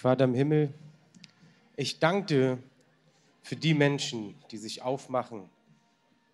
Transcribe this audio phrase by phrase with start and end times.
[0.00, 0.72] Vater im Himmel,
[1.76, 2.62] ich danke dir
[3.42, 5.50] für die Menschen, die sich aufmachen,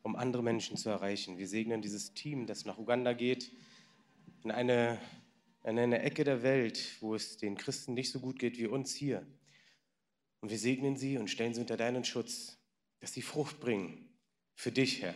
[0.05, 1.37] um andere Menschen zu erreichen.
[1.37, 3.51] Wir segnen dieses Team, das nach Uganda geht,
[4.45, 5.01] in eine,
[5.65, 8.95] in eine Ecke der Welt, wo es den Christen nicht so gut geht wie uns
[8.95, 9.27] hier.
[10.43, 12.59] Und wir segnen sie und stellen sie unter deinen Schutz,
[13.01, 14.09] dass sie Frucht bringen
[14.55, 15.15] für dich, Herr.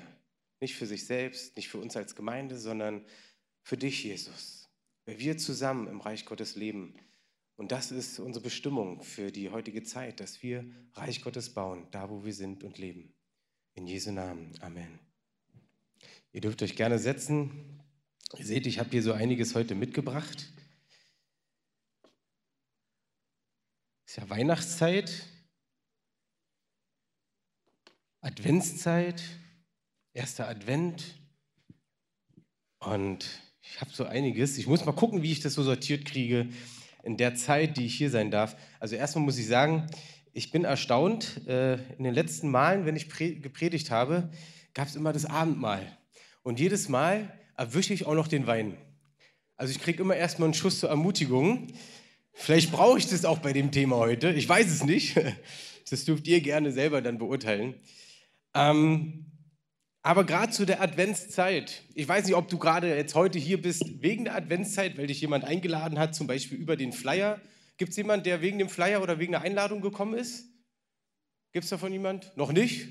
[0.59, 3.05] Nicht für sich selbst, nicht für uns als Gemeinde, sondern
[3.62, 4.69] für dich, Jesus.
[5.07, 6.96] Weil wir zusammen im Reich Gottes leben.
[7.61, 10.64] Und das ist unsere Bestimmung für die heutige Zeit, dass wir
[10.95, 13.12] Reich Gottes bauen, da wo wir sind und leben.
[13.74, 14.59] In Jesu Namen.
[14.62, 14.98] Amen.
[16.32, 17.82] Ihr dürft euch gerne setzen.
[18.38, 20.48] Ihr seht, ich habe hier so einiges heute mitgebracht.
[24.06, 25.27] Es ist ja Weihnachtszeit,
[28.23, 29.23] Adventszeit,
[30.15, 31.20] erster Advent.
[32.79, 33.29] Und
[33.60, 34.56] ich habe so einiges.
[34.56, 36.48] Ich muss mal gucken, wie ich das so sortiert kriege
[37.02, 38.56] in der Zeit, die ich hier sein darf.
[38.78, 39.86] Also erstmal muss ich sagen,
[40.32, 41.46] ich bin erstaunt.
[41.46, 44.30] Äh, in den letzten Malen, wenn ich gepredigt habe,
[44.74, 45.84] gab es immer das Abendmahl.
[46.42, 48.76] Und jedes Mal erwische ich auch noch den Wein.
[49.57, 51.66] Also ich kriege immer erstmal einen Schuss zur Ermutigung.
[52.32, 54.32] Vielleicht brauche ich das auch bei dem Thema heute.
[54.32, 55.20] Ich weiß es nicht.
[55.88, 57.74] Das dürft ihr gerne selber dann beurteilen.
[58.54, 59.29] Ähm,
[60.02, 64.03] aber gerade zu der Adventszeit, ich weiß nicht, ob du gerade jetzt heute hier bist
[64.03, 67.41] wegen der Adventszeit, weil dich jemand eingeladen hat, zum Beispiel über den Flyer.
[67.76, 70.47] Gibt es jemanden, der wegen dem Flyer oder wegen der Einladung gekommen ist?
[71.53, 72.34] Gibt es davon jemand?
[72.37, 72.88] Noch nicht?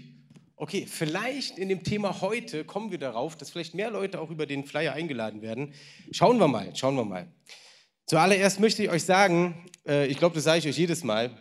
[0.55, 4.45] Okay, vielleicht in dem Thema heute kommen wir darauf, dass vielleicht mehr Leute auch über
[4.45, 5.73] den Flyer eingeladen werden.
[6.11, 7.31] Schauen wir mal, schauen wir mal.
[8.05, 11.31] Zuallererst möchte ich euch sagen, äh, ich glaube, das sage ich euch jedes Mal,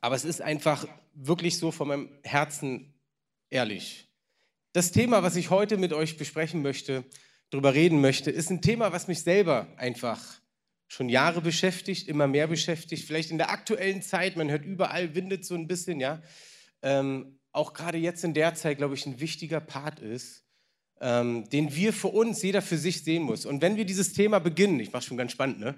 [0.00, 2.94] aber es ist einfach wirklich so von meinem Herzen
[3.50, 4.08] ehrlich.
[4.74, 7.04] Das Thema, was ich heute mit euch besprechen möchte,
[7.50, 10.20] darüber reden möchte, ist ein Thema, was mich selber einfach
[10.88, 13.04] schon Jahre beschäftigt, immer mehr beschäftigt.
[13.04, 16.20] Vielleicht in der aktuellen Zeit, man hört überall, windet so ein bisschen, ja.
[16.82, 20.44] Ähm, auch gerade jetzt in der Zeit, glaube ich, ein wichtiger Part ist,
[21.00, 23.46] ähm, den wir für uns, jeder für sich sehen muss.
[23.46, 25.76] Und wenn wir dieses Thema beginnen, ich mache schon ganz spannend, ne?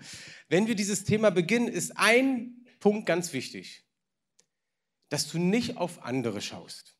[0.48, 3.84] Wenn wir dieses Thema beginnen, ist ein Punkt ganz wichtig,
[5.10, 6.95] dass du nicht auf andere schaust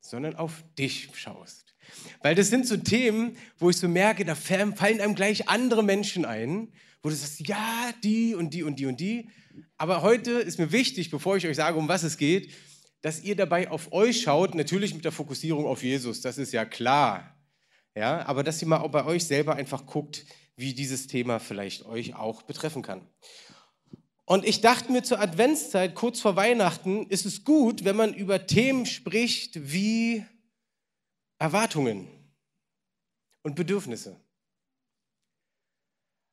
[0.00, 1.74] sondern auf dich schaust.
[2.22, 6.24] Weil das sind so Themen, wo ich so merke, da fallen einem gleich andere Menschen
[6.24, 6.72] ein,
[7.02, 9.30] wo du sagst, ja, die und die und die und die.
[9.76, 12.52] Aber heute ist mir wichtig, bevor ich euch sage, um was es geht,
[13.02, 16.64] dass ihr dabei auf euch schaut, natürlich mit der Fokussierung auf Jesus, das ist ja
[16.64, 17.36] klar.
[17.96, 20.24] Ja, aber dass ihr mal auch bei euch selber einfach guckt,
[20.56, 23.08] wie dieses Thema vielleicht euch auch betreffen kann.
[24.30, 28.46] Und ich dachte mir zur Adventszeit, kurz vor Weihnachten, ist es gut, wenn man über
[28.46, 30.24] Themen spricht wie
[31.40, 32.06] Erwartungen
[33.42, 34.14] und Bedürfnisse.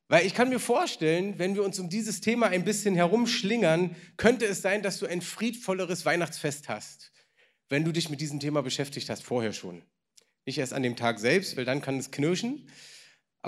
[0.06, 4.46] Weil ich kann mir vorstellen, wenn wir uns um dieses Thema ein bisschen herumschlingern, könnte
[4.46, 7.10] es sein, dass du ein friedvolleres Weihnachtsfest hast,
[7.68, 9.82] wenn du dich mit diesem Thema beschäftigt hast, vorher schon.
[10.46, 12.68] Nicht erst an dem Tag selbst, weil dann kann es knirschen,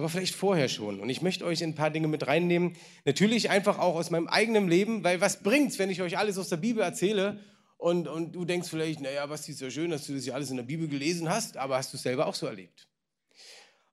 [0.00, 0.98] aber vielleicht vorher schon.
[0.98, 2.72] Und ich möchte euch ein paar Dinge mit reinnehmen.
[3.04, 6.48] Natürlich einfach auch aus meinem eigenen Leben, weil was bringt's, wenn ich euch alles aus
[6.48, 7.38] der Bibel erzähle
[7.76, 10.50] und, und du denkst vielleicht, naja, was ist ja schön, dass du das ja alles
[10.50, 12.88] in der Bibel gelesen hast, aber hast du es selber auch so erlebt?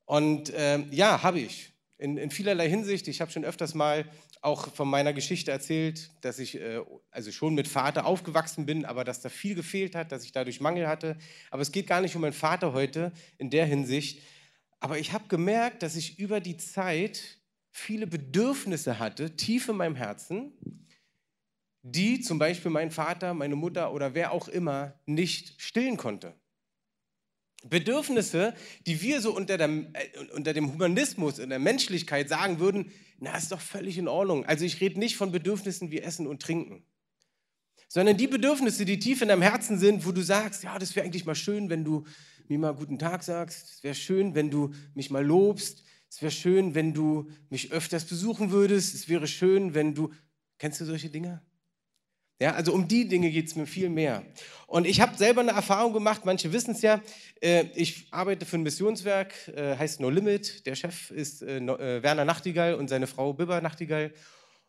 [0.05, 1.73] Und äh, ja, habe ich.
[1.97, 3.09] In, in, vielerlei Hinsicht.
[3.09, 4.05] Ich habe schon öfters mal
[4.41, 6.79] auch von meiner Geschichte erzählt, dass ich äh,
[7.11, 10.61] also schon mit Vater aufgewachsen bin, aber dass da viel gefehlt hat, dass ich dadurch
[10.61, 11.17] Mangel hatte.
[11.51, 14.21] Aber es geht gar nicht um meinen Vater heute in der Hinsicht,
[14.79, 17.39] aber ich habe gemerkt, dass ich über die Zeit
[17.71, 20.51] viele Bedürfnisse hatte, tief in meinem Herzen,
[21.81, 26.33] die zum Beispiel mein Vater, meine Mutter oder wer auch immer nicht stillen konnte.
[27.63, 28.53] Bedürfnisse,
[28.85, 33.35] die wir so unter dem, äh, unter dem Humanismus, in der Menschlichkeit sagen würden, na,
[33.35, 34.45] ist doch völlig in Ordnung.
[34.45, 36.83] Also ich rede nicht von Bedürfnissen wie Essen und Trinken,
[37.87, 41.05] sondern die Bedürfnisse, die tief in deinem Herzen sind, wo du sagst, ja, das wäre
[41.05, 42.05] eigentlich mal schön, wenn du
[42.49, 43.75] mir mal guten Tag sagst.
[43.75, 45.83] Es wäre schön, wenn du mich mal lobst.
[46.09, 48.95] Es wäre schön, wenn du mich öfters besuchen würdest.
[48.95, 50.11] Es wäre schön, wenn du...
[50.57, 51.41] Kennst du solche Dinge?
[52.39, 54.23] Ja, also um die Dinge geht es mir viel mehr.
[54.67, 57.01] Und ich habe selber eine Erfahrung gemacht, manche wissen es ja.
[57.41, 60.65] Äh, ich arbeite für ein Missionswerk, äh, heißt No Limit.
[60.67, 61.59] Der Chef ist äh,
[62.03, 64.13] Werner Nachtigall und seine Frau Bibber Nachtigall.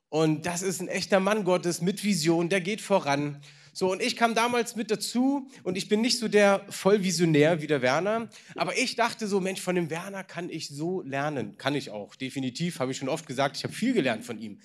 [0.08, 3.42] Und das ist ein echter Mann Gottes mit Vision, der geht voran.
[3.78, 7.68] So, und ich kam damals mit dazu und ich bin nicht so der Vollvisionär wie
[7.68, 11.56] der Werner, aber ich dachte so, Mensch, von dem Werner kann ich so lernen.
[11.58, 14.58] Kann ich auch, definitiv, habe ich schon oft gesagt, ich habe viel gelernt von ihm.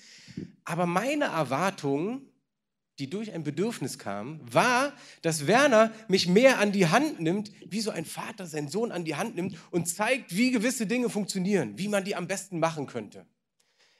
[0.64, 2.22] Aber meine Erwartung,
[2.98, 7.82] die durch ein Bedürfnis kam, war, dass Werner mich mehr an die Hand nimmt, wie
[7.82, 11.78] so ein Vater seinen Sohn an die Hand nimmt und zeigt, wie gewisse Dinge funktionieren,
[11.78, 13.26] wie man die am besten machen könnte.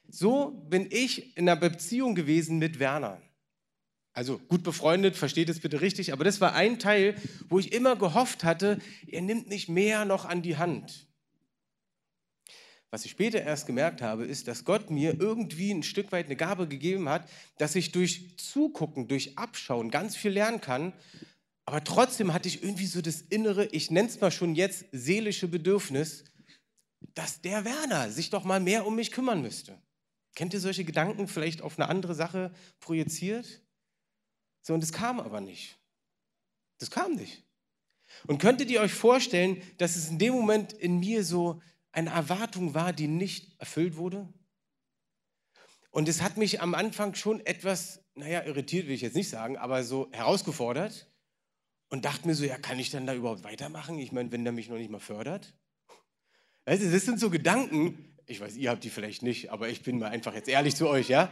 [0.09, 3.23] So bin ich in einer Beziehung gewesen mit Werner.
[4.15, 7.17] Also gut befreundet, versteht es bitte richtig, aber das war ein Teil,
[7.49, 8.79] wo ich immer gehofft hatte,
[9.09, 11.09] er nimmt nicht mehr noch an die Hand.
[12.91, 16.37] Was ich später erst gemerkt habe, ist, dass Gott mir irgendwie ein Stück weit eine
[16.37, 17.29] Gabe gegeben hat,
[17.59, 20.93] dass ich durch Zugucken, durch Abschauen ganz viel lernen kann.
[21.65, 25.49] Aber trotzdem hatte ich irgendwie so das innere, ich nenne es mal schon jetzt, seelische
[25.49, 26.23] Bedürfnis,
[27.15, 29.77] dass der Werner sich doch mal mehr um mich kümmern müsste.
[30.37, 33.64] Kennt ihr solche Gedanken vielleicht auf eine andere Sache projiziert?
[34.65, 35.79] So, und es kam aber nicht.
[36.79, 37.45] Das kam nicht.
[38.27, 41.61] Und könntet ihr euch vorstellen, dass es in dem Moment in mir so
[41.93, 44.27] eine Erwartung war, die nicht erfüllt wurde?
[45.91, 49.59] Und es hat mich am Anfang schon etwas, naja, irritiert will ich jetzt nicht sagen,
[49.59, 51.11] aber so herausgefordert
[51.91, 53.99] und dachte mir so, ja, kann ich dann da überhaupt weitermachen?
[53.99, 55.55] Ich meine, wenn der mich noch nicht mal fördert?
[56.65, 59.99] Weißt das sind so Gedanken, ich weiß, ihr habt die vielleicht nicht, aber ich bin
[59.99, 61.31] mal einfach jetzt ehrlich zu euch, ja?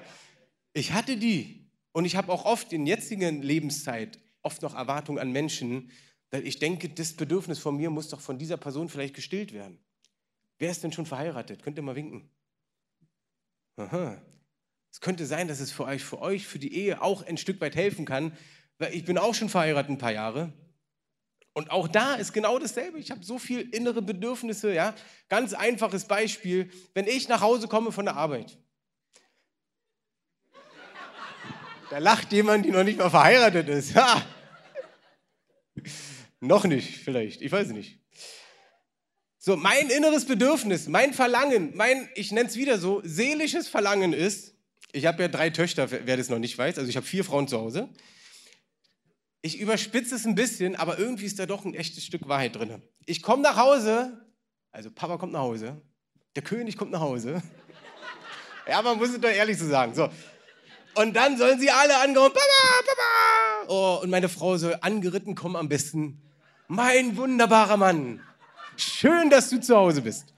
[0.75, 1.62] Ich hatte die
[1.93, 5.91] und ich habe auch oft in jetzigen Lebenszeit oft noch Erwartungen an Menschen,
[6.31, 9.79] weil ich denke, das Bedürfnis von mir muss doch von dieser Person vielleicht gestillt werden.
[10.59, 11.63] Wer ist denn schon verheiratet?
[11.63, 12.31] Könnt ihr mal winken?
[13.77, 14.21] Aha.
[14.91, 17.61] Es könnte sein, dass es für euch, für euch, für die Ehe auch ein Stück
[17.61, 18.37] weit helfen kann,
[18.79, 20.53] weil ich bin auch schon verheiratet ein paar Jahre.
[21.55, 22.99] Und auch da ist genau dasselbe.
[22.99, 24.95] Ich habe so viele innere Bedürfnisse, ja.
[25.29, 26.71] Ganz einfaches Beispiel.
[26.95, 28.59] Wenn ich nach Hause komme von der Arbeit,
[31.93, 33.95] da lacht jemand, die noch nicht mal verheiratet ist.
[33.97, 34.25] Ha!
[36.41, 37.43] noch nicht, vielleicht.
[37.43, 38.01] Ich weiß nicht.
[39.37, 44.55] So, mein inneres Bedürfnis, mein Verlangen, mein, ich nenne es wieder so, seelisches Verlangen ist,
[44.93, 47.47] ich habe ja drei Töchter, wer das noch nicht weiß, also ich habe vier Frauen
[47.47, 47.91] zu Hause.
[49.43, 52.81] Ich überspitze es ein bisschen, aber irgendwie ist da doch ein echtes Stück Wahrheit drin.
[53.05, 54.33] Ich komme nach Hause,
[54.71, 55.83] also Papa kommt nach Hause,
[56.37, 57.43] der König kommt nach Hause.
[58.67, 59.95] Ja, man muss es doch ehrlich so sagen.
[59.95, 60.09] So.
[60.95, 63.67] Und dann sollen sie alle angehauen, Papa, Papa.
[63.69, 66.21] Oh, und meine Frau soll angeritten kommen am besten.
[66.69, 68.21] Mein wunderbarer Mann.
[68.77, 70.35] Schön, dass du zu Hause bist.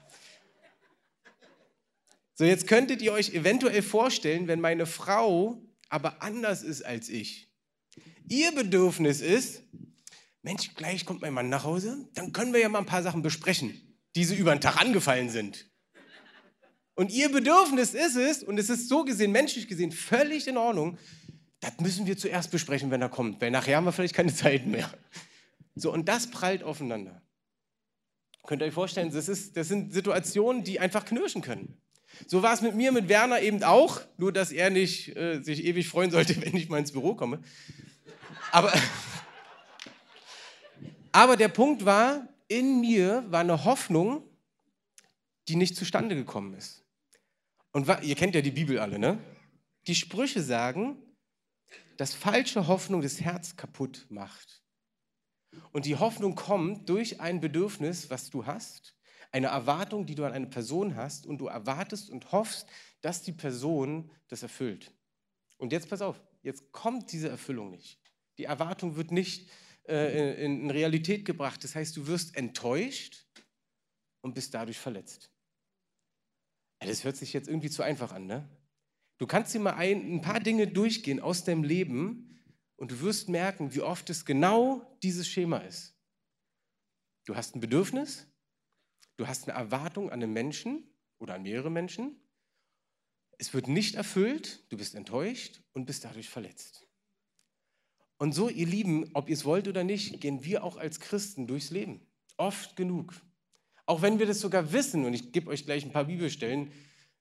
[2.35, 7.49] So, jetzt könntet ihr euch eventuell vorstellen, wenn meine Frau aber anders ist als ich.
[8.27, 9.63] Ihr Bedürfnis ist,
[10.41, 13.21] Mensch, gleich kommt mein Mann nach Hause, dann können wir ja mal ein paar Sachen
[13.21, 15.69] besprechen, die so über den Tag angefallen sind.
[16.95, 20.97] Und ihr Bedürfnis ist es, und es ist so gesehen, menschlich gesehen, völlig in Ordnung,
[21.59, 24.65] das müssen wir zuerst besprechen, wenn er kommt, weil nachher haben wir vielleicht keine Zeit
[24.65, 24.89] mehr.
[25.75, 27.21] So, und das prallt aufeinander.
[28.45, 31.77] Könnt ihr euch vorstellen, das, ist, das sind Situationen, die einfach knirschen können.
[32.27, 35.65] So war es mit mir, mit Werner eben auch, nur dass er nicht äh, sich
[35.65, 37.41] ewig freuen sollte, wenn ich mal ins Büro komme.
[38.51, 38.71] Aber,
[41.11, 44.23] aber der Punkt war, in mir war eine Hoffnung,
[45.47, 46.84] die nicht zustande gekommen ist.
[47.75, 49.19] Und ihr kennt ja die Bibel alle, ne?
[49.87, 50.95] Die Sprüche sagen,
[51.97, 54.63] dass falsche Hoffnung das Herz kaputt macht.
[55.73, 58.95] Und die Hoffnung kommt durch ein Bedürfnis, was du hast,
[59.33, 62.65] eine Erwartung, die du an eine Person hast und du erwartest und hoffst,
[63.01, 64.93] dass die Person das erfüllt.
[65.57, 67.99] Und jetzt pass auf, jetzt kommt diese Erfüllung nicht.
[68.37, 69.49] Die Erwartung wird nicht
[69.85, 71.61] äh, in, in Realität gebracht.
[71.61, 73.25] Das heißt, du wirst enttäuscht
[74.21, 75.34] und bist dadurch verletzt.
[76.85, 78.49] Das hört sich jetzt irgendwie zu einfach an, ne?
[79.17, 82.35] Du kannst dir mal ein, ein paar Dinge durchgehen aus deinem Leben,
[82.77, 85.95] und du wirst merken, wie oft es genau dieses Schema ist.
[87.25, 88.27] Du hast ein Bedürfnis,
[89.17, 90.83] du hast eine Erwartung an einen Menschen
[91.17, 92.19] oder an mehrere Menschen.
[93.37, 96.85] Es wird nicht erfüllt, du bist enttäuscht und bist dadurch verletzt.
[98.17, 101.47] Und so, ihr Lieben, ob ihr es wollt oder nicht, gehen wir auch als Christen
[101.47, 102.05] durchs Leben.
[102.37, 103.13] Oft genug.
[103.85, 106.71] Auch wenn wir das sogar wissen, und ich gebe euch gleich ein paar Bibelstellen.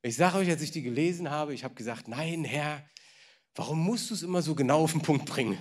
[0.02, 2.84] Ich sage euch, als ich die gelesen habe, ich habe gesagt, nein, Herr,
[3.56, 5.58] Warum musst du es immer so genau auf den Punkt bringen?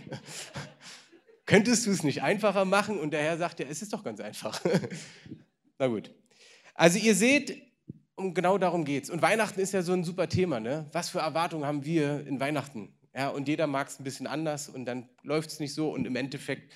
[1.45, 2.99] Könntest du es nicht einfacher machen?
[2.99, 4.59] Und der Herr sagt ja, es ist doch ganz einfach.
[5.77, 6.11] Na gut.
[6.73, 7.61] Also ihr seht,
[8.15, 9.09] um genau darum geht es.
[9.11, 10.59] Und Weihnachten ist ja so ein super Thema.
[10.59, 10.89] Ne?
[10.91, 12.97] Was für Erwartungen haben wir in Weihnachten?
[13.15, 15.91] Ja, und jeder mag es ein bisschen anders und dann läuft es nicht so.
[15.91, 16.73] Und im Endeffekt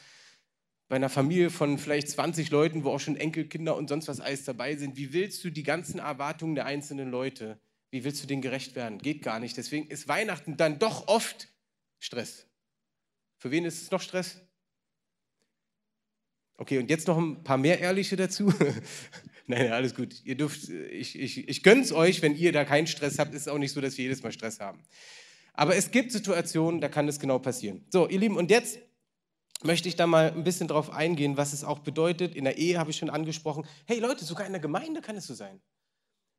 [0.87, 4.45] bei einer Familie von vielleicht 20 Leuten, wo auch schon Enkelkinder und sonst was alles
[4.45, 8.41] dabei sind, wie willst du die ganzen Erwartungen der einzelnen Leute wie willst du denen
[8.41, 8.97] gerecht werden?
[8.97, 9.55] Geht gar nicht.
[9.57, 11.47] Deswegen ist Weihnachten dann doch oft
[11.99, 12.47] Stress.
[13.37, 14.41] Für wen ist es noch Stress?
[16.57, 18.53] Okay, und jetzt noch ein paar mehr Ehrliche dazu.
[19.47, 20.21] nein, alles gut.
[20.25, 23.33] Ihr dürft, ich, ich, ich gönn's euch, wenn ihr da keinen Stress habt.
[23.33, 24.81] Ist auch nicht so, dass wir jedes Mal Stress haben.
[25.53, 27.85] Aber es gibt Situationen, da kann es genau passieren.
[27.89, 28.79] So, ihr Lieben, und jetzt
[29.63, 32.35] möchte ich da mal ein bisschen drauf eingehen, was es auch bedeutet.
[32.35, 33.65] In der Ehe habe ich schon angesprochen.
[33.85, 35.59] Hey Leute, sogar in der Gemeinde kann es so sein.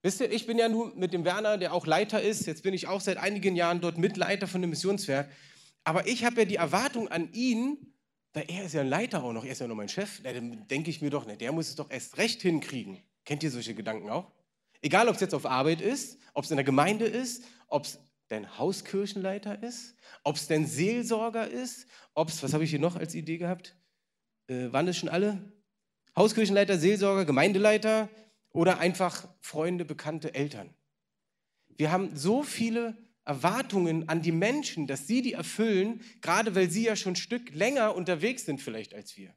[0.03, 2.73] Wisst ihr, ich bin ja nun mit dem Werner, der auch Leiter ist, jetzt bin
[2.73, 5.29] ich auch seit einigen Jahren dort Mitleiter von dem Missionswerk,
[5.83, 7.95] aber ich habe ja die Erwartung an ihn,
[8.33, 10.69] weil er ist ja ein Leiter auch noch, er ist ja noch mein Chef, dann
[10.69, 13.03] denke ich mir doch, der muss es doch erst recht hinkriegen.
[13.25, 14.31] Kennt ihr solche Gedanken auch?
[14.81, 17.99] Egal, ob es jetzt auf Arbeit ist, ob es in der Gemeinde ist, ob es
[18.29, 22.97] dein Hauskirchenleiter ist, ob es dein Seelsorger ist, ob es, was habe ich hier noch
[22.97, 23.77] als Idee gehabt?
[24.47, 25.53] Äh, waren das schon alle?
[26.17, 28.09] Hauskirchenleiter, Seelsorger, Gemeindeleiter
[28.51, 30.75] oder einfach Freunde, Bekannte, Eltern.
[31.69, 36.85] Wir haben so viele Erwartungen an die Menschen, dass sie die erfüllen, gerade weil sie
[36.85, 39.35] ja schon ein Stück länger unterwegs sind vielleicht als wir.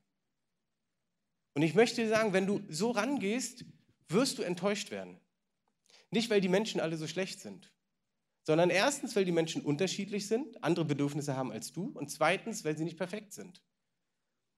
[1.54, 3.66] Und ich möchte sagen, wenn du so rangehst,
[4.08, 5.20] wirst du enttäuscht werden.
[6.10, 7.72] Nicht, weil die Menschen alle so schlecht sind,
[8.52, 12.78] sondern erstens, weil die Menschen unterschiedlich sind, andere Bedürfnisse haben als du und zweitens, weil
[12.78, 13.64] sie nicht perfekt sind.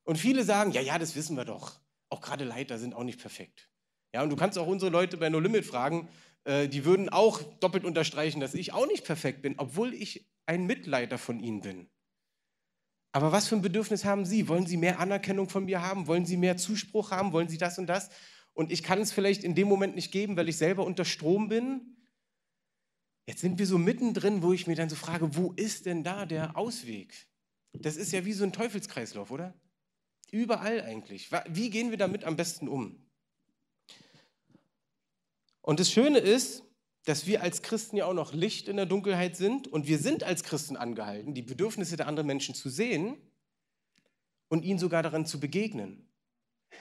[0.04, 1.80] Und viele sagen, ja, ja, das wissen wir doch.
[2.10, 3.70] Auch gerade Leiter sind auch nicht perfekt.
[4.12, 6.10] Ja, und du kannst auch unsere Leute bei No Limit fragen,
[6.44, 10.66] äh, die würden auch doppelt unterstreichen, dass ich auch nicht perfekt bin, obwohl ich ein
[10.66, 11.88] Mitleiter von ihnen bin.
[13.12, 14.48] Aber was für ein Bedürfnis haben Sie?
[14.48, 16.08] Wollen Sie mehr Anerkennung von mir haben?
[16.08, 17.32] Wollen Sie mehr Zuspruch haben?
[17.32, 18.10] Wollen Sie das und das?
[18.54, 21.48] Und ich kann es vielleicht in dem Moment nicht geben, weil ich selber unter Strom
[21.48, 21.96] bin.
[23.26, 26.26] Jetzt sind wir so mittendrin, wo ich mir dann so frage, wo ist denn da
[26.26, 27.28] der Ausweg?
[27.74, 29.54] Das ist ja wie so ein Teufelskreislauf, oder?
[30.32, 31.32] Überall eigentlich.
[31.50, 33.06] Wie gehen wir damit am besten um?
[35.62, 36.64] Und das Schöne ist,
[37.06, 40.24] dass wir als Christen ja auch noch Licht in der Dunkelheit sind und wir sind
[40.24, 43.18] als Christen angehalten, die Bedürfnisse der anderen Menschen zu sehen
[44.48, 46.10] und ihnen sogar daran zu begegnen.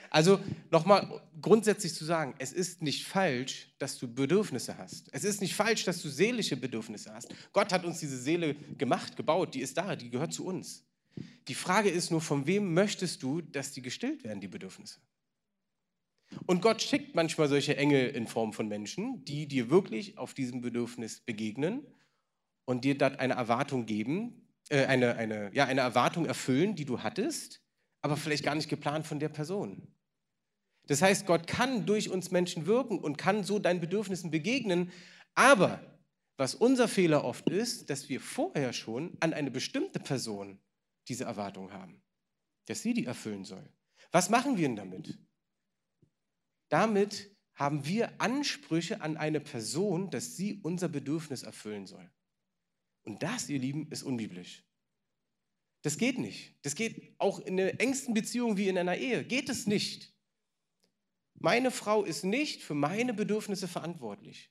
[0.09, 5.09] Also nochmal grundsätzlich zu sagen, es ist nicht falsch, dass du Bedürfnisse hast.
[5.11, 7.33] Es ist nicht falsch, dass du seelische Bedürfnisse hast.
[7.51, 10.85] Gott hat uns diese Seele gemacht, gebaut, die ist da, die gehört zu uns.
[11.47, 14.99] Die Frage ist nur, von wem möchtest du, dass die gestillt werden, die Bedürfnisse?
[16.45, 20.61] Und Gott schickt manchmal solche Engel in Form von Menschen, die dir wirklich auf diesem
[20.61, 21.85] Bedürfnis begegnen
[22.65, 27.01] und dir dort eine Erwartung geben, äh, eine, eine, ja, eine Erwartung erfüllen, die du
[27.01, 27.62] hattest,
[28.03, 29.87] aber vielleicht gar nicht geplant von der Person.
[30.87, 34.91] Das heißt, Gott kann durch uns Menschen wirken und kann so deinen Bedürfnissen begegnen,
[35.33, 35.81] aber
[36.37, 40.59] was unser Fehler oft ist, dass wir vorher schon an eine bestimmte Person
[41.07, 42.03] diese Erwartung haben,
[42.65, 43.67] dass sie die erfüllen soll.
[44.11, 45.17] Was machen wir denn damit?
[46.69, 52.11] Damit haben wir Ansprüche an eine Person, dass sie unser Bedürfnis erfüllen soll.
[53.03, 54.65] Und das, ihr Lieben, ist unbiblisch.
[55.83, 56.55] Das geht nicht.
[56.63, 59.23] Das geht auch in einer engsten Beziehung wie in einer Ehe.
[59.23, 60.13] Geht es nicht.
[61.35, 64.49] Meine Frau ist nicht für meine Bedürfnisse verantwortlich.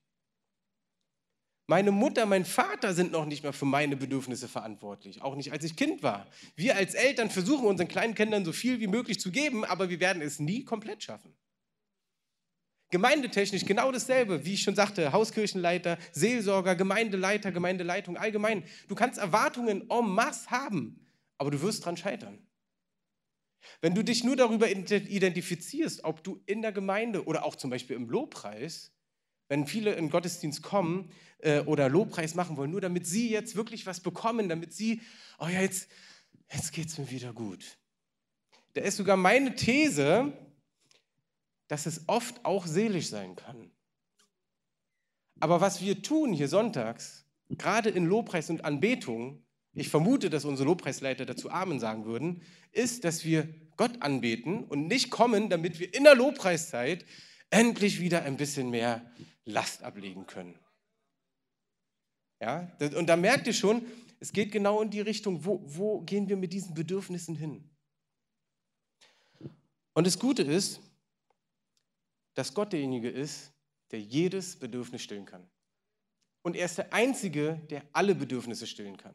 [1.67, 5.65] Meine Mutter, mein Vater sind noch nicht mehr für meine Bedürfnisse verantwortlich, auch nicht als
[5.65, 6.27] ich Kind war.
[6.55, 10.01] Wir als Eltern versuchen unseren kleinen Kindern so viel wie möglich zu geben, aber wir
[10.01, 11.35] werden es nie komplett schaffen.
[12.91, 18.65] Gemeindetechnisch genau dasselbe, wie ich schon sagte, Hauskirchenleiter, Seelsorger, Gemeindeleiter, Gemeindeleitung allgemein.
[18.89, 21.02] Du kannst Erwartungen en masse haben,
[21.43, 22.39] aber du wirst dran scheitern.
[23.81, 27.97] Wenn du dich nur darüber identifizierst, ob du in der Gemeinde oder auch zum Beispiel
[27.97, 28.93] im Lobpreis,
[29.49, 33.87] wenn viele in Gottesdienst kommen äh, oder Lobpreis machen wollen, nur damit sie jetzt wirklich
[33.87, 35.01] was bekommen, damit sie,
[35.41, 35.91] oh ja, jetzt,
[36.49, 37.77] jetzt geht es mir wieder gut.
[38.75, 40.33] Da ist sogar meine These,
[41.67, 43.73] dass es oft auch seelisch sein kann.
[45.41, 50.67] Aber was wir tun hier sonntags, gerade in Lobpreis und Anbetung, ich vermute, dass unsere
[50.69, 55.95] Lobpreisleiter dazu Amen sagen würden, ist, dass wir Gott anbeten und nicht kommen, damit wir
[55.95, 57.07] in der Lobpreiszeit
[57.51, 59.11] endlich wieder ein bisschen mehr
[59.45, 60.59] Last ablegen können.
[62.41, 63.87] Ja, und da merkt ihr schon,
[64.21, 67.71] es geht genau in die Richtung, wo, wo gehen wir mit diesen Bedürfnissen hin?
[69.95, 70.81] Und das Gute ist,
[72.35, 73.53] dass Gott derjenige ist,
[73.91, 75.49] der jedes Bedürfnis stillen kann.
[76.43, 79.15] Und er ist der Einzige, der alle Bedürfnisse stillen kann.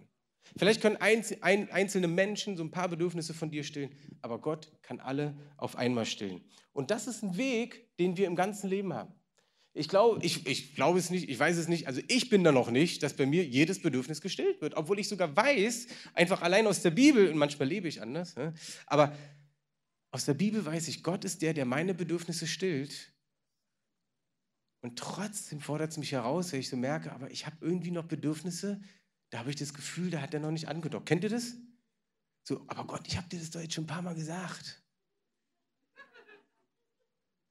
[0.56, 5.36] Vielleicht können einzelne Menschen so ein paar Bedürfnisse von dir stillen, aber Gott kann alle
[5.58, 6.42] auf einmal stillen.
[6.74, 9.14] Und das ist ein Weg, den wir im ganzen Leben haben.
[9.74, 12.52] Ich glaube ich, ich glaub es nicht, ich weiß es nicht, also ich bin da
[12.52, 16.66] noch nicht, dass bei mir jedes Bedürfnis gestillt wird, obwohl ich sogar weiß, einfach allein
[16.66, 18.34] aus der Bibel, und manchmal lebe ich anders,
[18.88, 19.16] aber
[20.10, 23.14] aus der Bibel weiß ich, Gott ist der, der meine Bedürfnisse stillt.
[24.82, 28.06] Und trotzdem fordert es mich heraus, wenn ich so merke, aber ich habe irgendwie noch
[28.06, 28.82] Bedürfnisse,
[29.30, 31.06] da habe ich das Gefühl, da hat er noch nicht angedockt.
[31.06, 31.56] Kennt ihr das?
[32.44, 34.82] So, aber Gott, ich habe dir das doch jetzt schon ein paar Mal gesagt.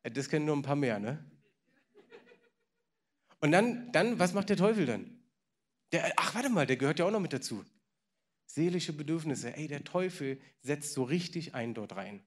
[0.03, 1.31] Das kennen nur ein paar mehr, ne?
[3.41, 5.21] Und dann, dann, was macht der Teufel dann?
[5.93, 7.65] Der, ach, warte mal, der gehört ja auch noch mit dazu.
[8.47, 9.55] Seelische Bedürfnisse.
[9.55, 12.25] Ey, der Teufel setzt so richtig ein dort rein.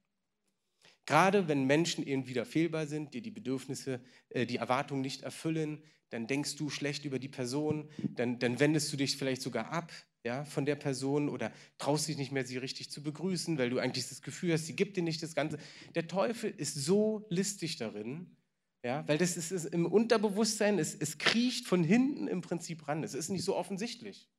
[1.05, 5.83] Gerade wenn Menschen eben wieder fehlbar sind, dir die Bedürfnisse, äh, die Erwartungen nicht erfüllen,
[6.09, 9.91] dann denkst du schlecht über die Person, dann, dann wendest du dich vielleicht sogar ab
[10.23, 13.79] ja, von der Person oder traust dich nicht mehr, sie richtig zu begrüßen, weil du
[13.79, 15.57] eigentlich das Gefühl hast, sie gibt dir nicht das Ganze.
[15.95, 18.35] Der Teufel ist so listig darin,
[18.83, 23.03] ja, weil das ist, ist im Unterbewusstsein, es, es kriecht von hinten im Prinzip ran.
[23.03, 24.29] Es ist nicht so offensichtlich.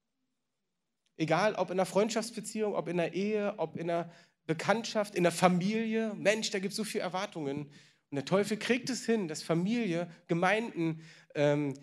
[1.16, 4.10] Egal, ob in einer Freundschaftsbeziehung, ob in einer Ehe, ob in einer
[4.50, 6.12] Bekanntschaft, in der Familie.
[6.16, 7.66] Mensch, da gibt es so viele Erwartungen.
[8.10, 11.04] Und der Teufel kriegt es hin, dass Familie, Gemeinden,
[11.36, 11.74] ähm,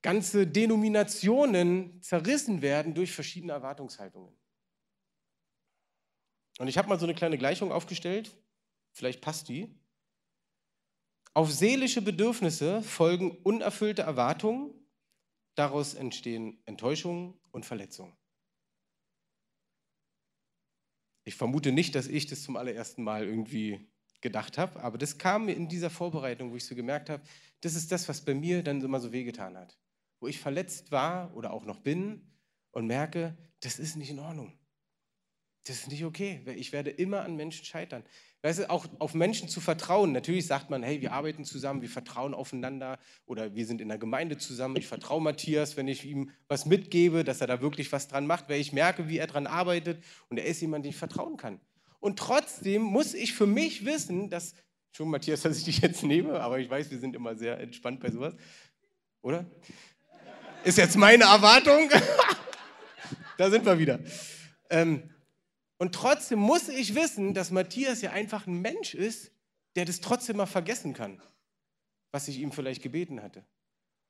[0.00, 4.34] ganze Denominationen zerrissen werden durch verschiedene Erwartungshaltungen.
[6.58, 8.34] Und ich habe mal so eine kleine Gleichung aufgestellt,
[8.92, 9.78] vielleicht passt die.
[11.34, 14.72] Auf seelische Bedürfnisse folgen unerfüllte Erwartungen,
[15.54, 18.16] daraus entstehen Enttäuschungen und Verletzungen.
[21.30, 23.88] Ich vermute nicht, dass ich das zum allerersten Mal irgendwie
[24.20, 27.22] gedacht habe, aber das kam mir in dieser Vorbereitung, wo ich so gemerkt habe,
[27.62, 29.78] das ist das, was bei mir dann immer so wehgetan hat
[30.20, 32.30] wo ich verletzt war oder auch noch bin
[32.72, 34.58] und merke, das ist nicht in Ordnung.
[35.64, 36.42] Das ist nicht okay.
[36.56, 38.04] Ich werde immer an Menschen scheitern.
[38.42, 40.12] Weißt du, auch auf Menschen zu vertrauen.
[40.12, 43.98] Natürlich sagt man, hey, wir arbeiten zusammen, wir vertrauen aufeinander oder wir sind in der
[43.98, 44.76] Gemeinde zusammen.
[44.76, 48.48] Ich vertraue Matthias, wenn ich ihm was mitgebe, dass er da wirklich was dran macht,
[48.48, 51.60] weil ich merke, wie er dran arbeitet und er ist jemand, den ich vertrauen kann.
[52.00, 54.54] Und trotzdem muss ich für mich wissen, dass,
[54.90, 58.00] schon Matthias, dass ich dich jetzt nehme, aber ich weiß, wir sind immer sehr entspannt
[58.00, 58.34] bei sowas,
[59.20, 59.44] oder?
[60.64, 61.90] Ist jetzt meine Erwartung.
[63.36, 63.98] da sind wir wieder.
[64.70, 65.10] Ähm,
[65.80, 69.32] und trotzdem muss ich wissen, dass Matthias ja einfach ein Mensch ist,
[69.76, 71.22] der das trotzdem mal vergessen kann,
[72.12, 73.46] was ich ihm vielleicht gebeten hatte.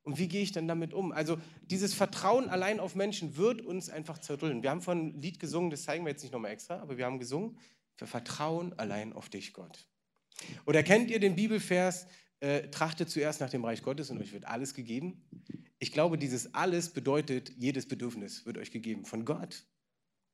[0.03, 1.13] Und wie gehe ich dann damit um?
[1.13, 4.65] Also dieses Vertrauen allein auf Menschen wird uns einfach zerrüllen.
[4.65, 7.07] Wir haben von ein Lied gesungen, das zeigen wir jetzt nicht nochmal extra, aber wir
[7.07, 7.57] haben gesungen,
[7.99, 9.87] wir vertrauen allein auf dich, Gott.
[10.67, 12.09] Oder kennt ihr den Bibelvers,
[12.41, 15.23] äh, trachtet zuerst nach dem Reich Gottes und euch wird alles gegeben?
[15.79, 19.67] Ich glaube, dieses alles bedeutet, jedes Bedürfnis wird euch gegeben von Gott.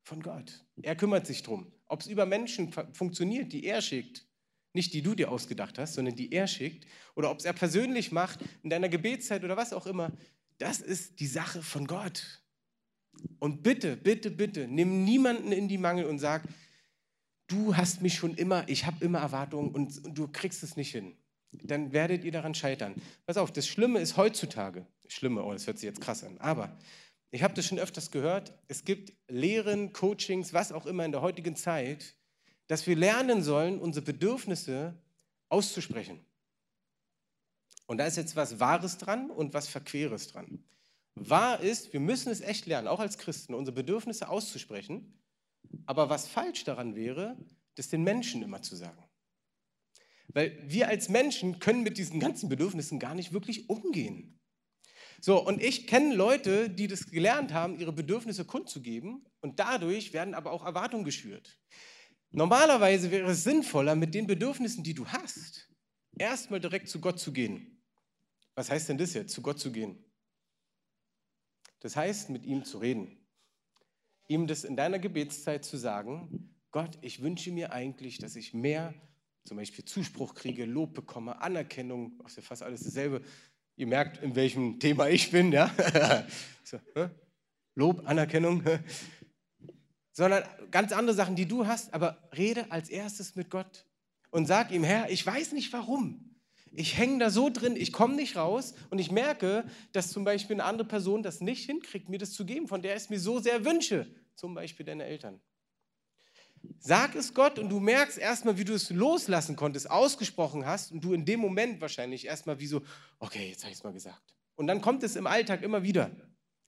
[0.06, 0.64] Von Gott.
[0.82, 1.72] Er kümmert sich drum.
[1.86, 4.24] Ob es über Menschen funktioniert, die er schickt,
[4.72, 8.12] nicht die du dir ausgedacht hast, sondern die er schickt, oder ob es er persönlich
[8.12, 10.12] macht, in deiner Gebetszeit oder was auch immer,
[10.58, 12.40] das ist die Sache von Gott.
[13.40, 16.44] Und bitte, bitte, bitte, nimm niemanden in die Mangel und sag,
[17.48, 20.92] du hast mich schon immer, ich habe immer Erwartungen und, und du kriegst es nicht
[20.92, 21.16] hin
[21.62, 22.94] dann werdet ihr daran scheitern.
[23.24, 26.76] Pass auf, das Schlimme ist heutzutage, Schlimme, oh, das hört sich jetzt krass an, aber
[27.30, 31.22] ich habe das schon öfters gehört, es gibt Lehren, Coachings, was auch immer in der
[31.22, 32.14] heutigen Zeit,
[32.66, 35.00] dass wir lernen sollen, unsere Bedürfnisse
[35.48, 36.24] auszusprechen.
[37.86, 40.64] Und da ist jetzt was Wahres dran und was Verqueres dran.
[41.14, 45.18] Wahr ist, wir müssen es echt lernen, auch als Christen, unsere Bedürfnisse auszusprechen.
[45.86, 47.36] Aber was falsch daran wäre,
[47.76, 49.02] das den Menschen immer zu sagen.
[50.28, 54.38] Weil wir als Menschen können mit diesen ganzen Bedürfnissen gar nicht wirklich umgehen.
[55.20, 60.34] So, und ich kenne Leute, die das gelernt haben, ihre Bedürfnisse kundzugeben und dadurch werden
[60.34, 61.58] aber auch Erwartungen geschürt.
[62.30, 65.68] Normalerweise wäre es sinnvoller, mit den Bedürfnissen, die du hast,
[66.18, 67.82] erstmal direkt zu Gott zu gehen.
[68.54, 70.04] Was heißt denn das jetzt, zu Gott zu gehen?
[71.80, 73.26] Das heißt, mit ihm zu reden.
[74.28, 78.94] Ihm das in deiner Gebetszeit zu sagen, Gott, ich wünsche mir eigentlich, dass ich mehr
[79.44, 83.22] zum Beispiel Zuspruch kriege, Lob bekomme, Anerkennung, ist ja fast alles dasselbe.
[83.78, 85.70] Ihr merkt, in welchem Thema ich bin, ja?
[86.64, 86.78] so,
[87.74, 88.62] Lob, Anerkennung,
[90.12, 93.84] sondern ganz andere Sachen, die du hast, aber rede als erstes mit Gott
[94.30, 96.38] und sag ihm, Herr, ich weiß nicht warum.
[96.72, 100.56] Ich hänge da so drin, ich komme nicht raus und ich merke, dass zum Beispiel
[100.56, 103.20] eine andere Person das nicht hinkriegt, mir das zu geben, von der ich es mir
[103.20, 105.40] so sehr wünsche, zum Beispiel deine Eltern.
[106.78, 111.02] Sag es Gott und du merkst erstmal, wie du es loslassen konntest, ausgesprochen hast und
[111.02, 112.82] du in dem Moment wahrscheinlich erstmal wie so,
[113.18, 114.34] okay, jetzt habe ich es mal gesagt.
[114.54, 116.10] Und dann kommt es im Alltag immer wieder,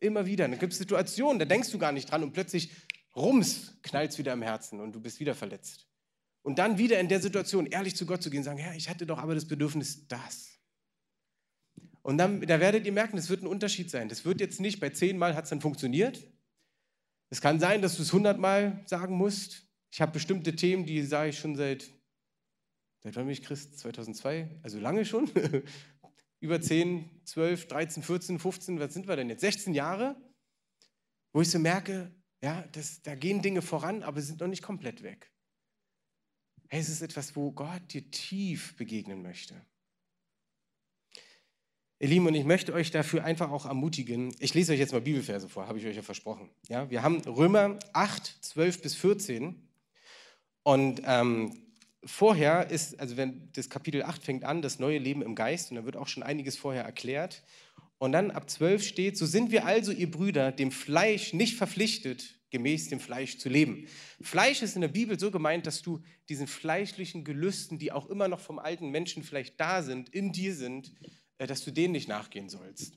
[0.00, 0.48] immer wieder.
[0.48, 2.70] Dann gibt es Situationen, da denkst du gar nicht dran und plötzlich
[3.16, 5.86] rums, knallt es wieder im Herzen und du bist wieder verletzt.
[6.42, 8.88] Und dann wieder in der Situation ehrlich zu Gott zu gehen und sagen, ja, ich
[8.88, 10.58] hatte doch aber das Bedürfnis, das.
[12.02, 14.08] Und dann, da werdet ihr merken, es wird ein Unterschied sein.
[14.08, 16.26] Das wird jetzt nicht, bei zehnmal hat es dann funktioniert.
[17.30, 19.67] Es kann sein, dass du es hundertmal sagen musst.
[19.90, 21.90] Ich habe bestimmte Themen, die sage ich schon seit,
[23.02, 23.78] seit wann bin ich Christ?
[23.78, 24.60] 2002?
[24.62, 25.30] Also lange schon.
[26.40, 29.40] Über 10, 12, 13, 14, 15, was sind wir denn jetzt?
[29.40, 30.16] 16 Jahre,
[31.32, 35.02] wo ich so merke, ja, das, da gehen Dinge voran, aber sind noch nicht komplett
[35.02, 35.32] weg.
[36.68, 39.54] Hey, es ist etwas, wo Gott dir tief begegnen möchte.
[41.98, 44.32] Ihr Lieben, und ich möchte euch dafür einfach auch ermutigen.
[44.38, 46.48] Ich lese euch jetzt mal Bibelverse vor, habe ich euch ja versprochen.
[46.68, 49.67] Ja, wir haben Römer 8, 12 bis 14.
[50.62, 51.56] Und ähm,
[52.04, 55.76] vorher ist, also wenn das Kapitel 8 fängt an, das neue Leben im Geist, und
[55.76, 57.42] da wird auch schon einiges vorher erklärt.
[57.98, 62.38] Und dann ab 12 steht, so sind wir also, ihr Brüder, dem Fleisch nicht verpflichtet,
[62.50, 63.86] gemäß dem Fleisch zu leben.
[64.20, 68.28] Fleisch ist in der Bibel so gemeint, dass du diesen fleischlichen Gelüsten, die auch immer
[68.28, 70.92] noch vom alten Menschen vielleicht da sind, in dir sind,
[71.38, 72.94] äh, dass du denen nicht nachgehen sollst.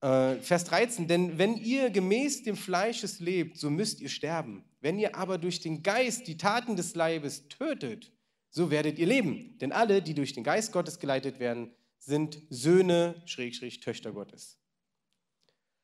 [0.00, 4.64] Äh, Vers 13, denn wenn ihr gemäß dem Fleisches lebt, so müsst ihr sterben.
[4.84, 8.12] Wenn ihr aber durch den Geist die Taten des Leibes tötet,
[8.50, 9.56] so werdet ihr leben.
[9.56, 14.58] Denn alle, die durch den Geist Gottes geleitet werden, sind Söhne, Schrägstrich, Töchter Gottes.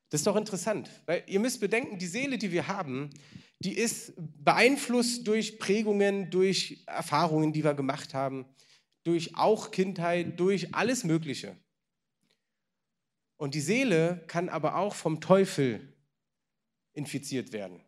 [0.09, 3.09] Das ist doch interessant, weil ihr müsst bedenken, die Seele, die wir haben,
[3.57, 8.45] die ist beeinflusst durch Prägungen, durch Erfahrungen, die wir gemacht haben,
[9.03, 11.57] durch auch Kindheit, durch alles Mögliche.
[13.35, 15.91] Und die Seele kann aber auch vom Teufel
[16.93, 17.83] infiziert werden.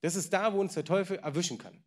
[0.00, 1.82] Das ist da, wo uns der Teufel erwischen kann.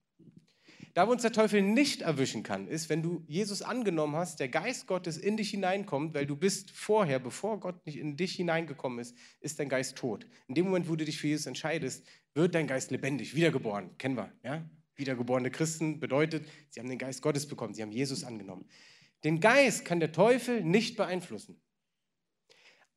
[0.93, 4.49] Da, wo uns der Teufel nicht erwischen kann, ist, wenn du Jesus angenommen hast, der
[4.49, 8.99] Geist Gottes in dich hineinkommt, weil du bist vorher, bevor Gott nicht in dich hineingekommen
[8.99, 10.25] ist, ist dein Geist tot.
[10.47, 13.97] In dem Moment, wo du dich für Jesus entscheidest, wird dein Geist lebendig, wiedergeboren.
[13.97, 14.67] Kennen wir, ja?
[14.95, 18.65] Wiedergeborene Christen bedeutet, sie haben den Geist Gottes bekommen, sie haben Jesus angenommen.
[19.23, 21.61] Den Geist kann der Teufel nicht beeinflussen.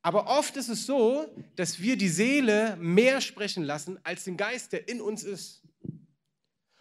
[0.03, 4.73] Aber oft ist es so, dass wir die Seele mehr sprechen lassen als den Geist,
[4.73, 5.63] der in uns ist.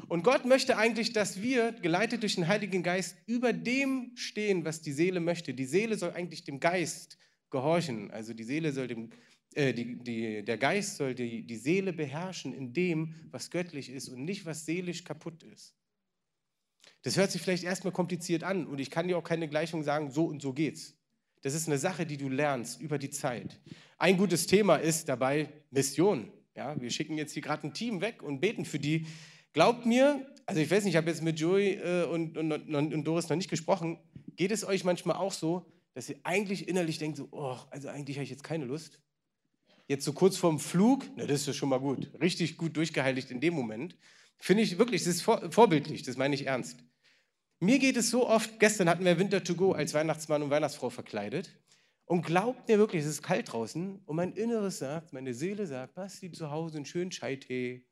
[0.09, 4.83] Und Gott möchte eigentlich, dass wir, geleitet durch den Heiligen Geist, über dem stehen, was
[4.83, 5.55] die Seele möchte.
[5.55, 7.17] Die Seele soll eigentlich dem Geist
[7.49, 8.11] gehorchen.
[8.11, 9.11] Also die Seele soll dem,
[9.55, 14.09] äh, die, die, der Geist soll die, die Seele beherrschen in dem, was göttlich ist
[14.09, 15.77] und nicht, was seelisch kaputt ist.
[17.03, 20.11] Das hört sich vielleicht erstmal kompliziert an und ich kann dir auch keine Gleichung sagen,
[20.11, 20.97] so und so geht's.
[21.43, 23.61] Das ist eine Sache, die du lernst über die Zeit.
[23.99, 26.33] Ein gutes Thema ist dabei Mission.
[26.55, 29.07] Ja, wir schicken jetzt hier gerade ein Team weg und beten für die,
[29.53, 33.05] Glaubt mir, also ich weiß nicht, ich habe jetzt mit Joey äh, und, und, und,
[33.05, 33.99] Doris noch nicht gesprochen,
[34.37, 38.17] geht es euch manchmal auch so, dass ihr eigentlich innerlich denkt, so, oh, also eigentlich
[38.17, 38.99] habe ich jetzt keine Lust.
[39.89, 43.31] Jetzt so kurz vorm Flug, na, das ist ja schon mal gut, richtig gut durchgeheiligt
[43.31, 43.95] in dem Moment.
[44.39, 46.79] Finde ich wirklich, das ist vor, vorbildlich, das meine ich ernst.
[47.63, 50.91] Mir geht es so oft, gestern hatten wir Winter to go als Weihnachtsmann und Weihnachtsfrau
[50.91, 51.57] verkleidet.
[52.07, 55.97] Und glaubt mir wirklich, es ist kalt draußen und mein Inneres sagt, meine Seele sagt,
[55.97, 57.85] was die zu Hause einen schönen Scheitee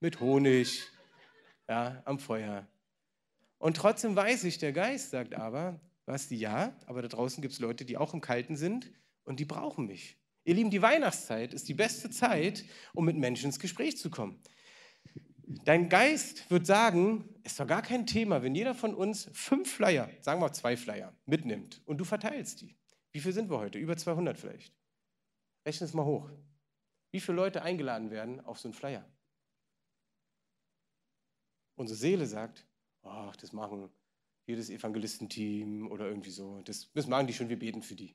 [0.00, 0.82] mit Honig,
[1.68, 2.66] ja, am Feuer.
[3.58, 7.52] Und trotzdem weiß ich, der Geist sagt aber, was die ja, aber da draußen gibt
[7.52, 8.90] es Leute, die auch im Kalten sind
[9.24, 10.16] und die brauchen mich.
[10.44, 12.64] Ihr Lieben, die Weihnachtszeit ist die beste Zeit,
[12.94, 14.40] um mit Menschen ins Gespräch zu kommen.
[15.64, 19.72] Dein Geist wird sagen, es ist doch gar kein Thema, wenn jeder von uns fünf
[19.72, 22.76] Flyer, sagen wir zwei Flyer, mitnimmt und du verteilst die.
[23.12, 23.78] Wie viel sind wir heute?
[23.78, 24.74] Über 200 vielleicht.
[25.66, 26.30] Rechne es mal hoch.
[27.12, 29.10] Wie viele Leute eingeladen werden auf so einen Flyer?
[31.76, 32.66] Unsere Seele sagt,
[33.02, 33.88] ach, das machen
[34.44, 36.60] jedes Evangelistenteam oder irgendwie so.
[36.62, 38.14] Das, das machen die schon, wir beten für die.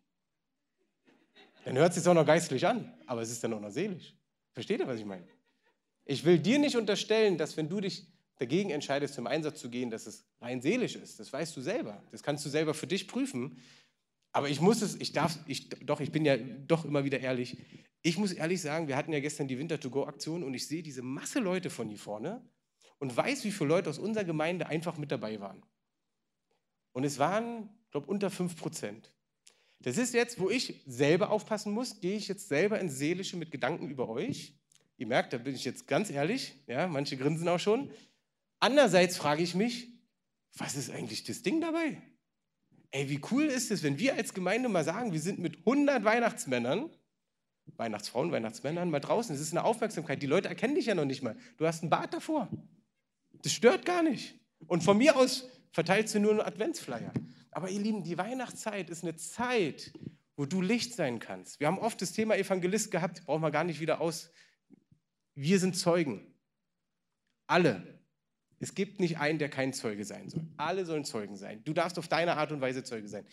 [1.66, 4.16] Dann hört es sich auch noch geistlich an, aber es ist dann auch noch seelisch.
[4.52, 5.28] Versteht ihr, was ich meine?
[6.06, 9.90] Ich will dir nicht unterstellen, dass wenn du dich dagegen entscheidest, zum Einsatz zu gehen,
[9.90, 11.20] dass es rein seelisch ist.
[11.20, 12.04] Das weißt du selber.
[12.12, 13.58] Das kannst du selber für dich prüfen.
[14.32, 17.58] Aber ich muss es, ich darf, ich, doch, ich bin ja doch immer wieder ehrlich.
[18.02, 21.40] Ich muss ehrlich sagen, wir hatten ja gestern die Winter-to-Go-Aktion und ich sehe diese Masse
[21.40, 22.42] Leute von hier vorne
[22.98, 25.64] und weiß, wie viele Leute aus unserer Gemeinde einfach mit dabei waren.
[26.92, 29.14] Und es waren, ich glaube, unter 5 Prozent.
[29.80, 33.52] Das ist jetzt, wo ich selber aufpassen muss, gehe ich jetzt selber ins Seelische mit
[33.52, 34.58] Gedanken über euch.
[35.04, 37.92] Ihr merkt, da bin ich jetzt ganz ehrlich, ja, manche grinsen auch schon.
[38.62, 39.90] Andererseits frage ich mich,
[40.56, 42.02] was ist eigentlich das Ding dabei?
[42.92, 46.06] Ey, wie cool ist es, wenn wir als Gemeinde mal sagen, wir sind mit 100
[46.06, 46.90] Weihnachtsmännern,
[47.76, 49.36] Weihnachtsfrauen, Weihnachtsmännern mal draußen.
[49.36, 50.22] Es ist eine Aufmerksamkeit.
[50.22, 51.36] Die Leute erkennen dich ja noch nicht mal.
[51.58, 52.48] Du hast einen Bart davor.
[53.42, 54.40] Das stört gar nicht.
[54.68, 57.12] Und von mir aus verteilst du nur einen Adventsflyer.
[57.52, 59.92] Aber ihr Lieben, die Weihnachtszeit ist eine Zeit,
[60.38, 61.60] wo du Licht sein kannst.
[61.60, 64.32] Wir haben oft das Thema Evangelist gehabt, brauchen wir gar nicht wieder aus.
[65.36, 66.34] Wir sind Zeugen.
[67.48, 68.00] Alle.
[68.60, 70.48] Es gibt nicht einen, der kein Zeuge sein soll.
[70.56, 71.62] Alle sollen Zeugen sein.
[71.66, 73.26] Du darfst auf deine Art und Weise Zeuge sein.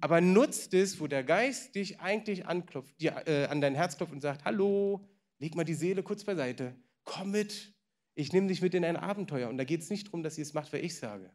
[0.00, 4.12] Aber nutzt es, wo der Geist dich eigentlich anklopft, dir, äh, an dein Herz klopft
[4.12, 6.76] und sagt, hallo, leg mal die Seele kurz beiseite.
[7.04, 7.74] Komm mit.
[8.14, 9.48] Ich nehme dich mit in ein Abenteuer.
[9.48, 11.34] Und da geht es nicht darum, dass ihr es macht, weil ich sage.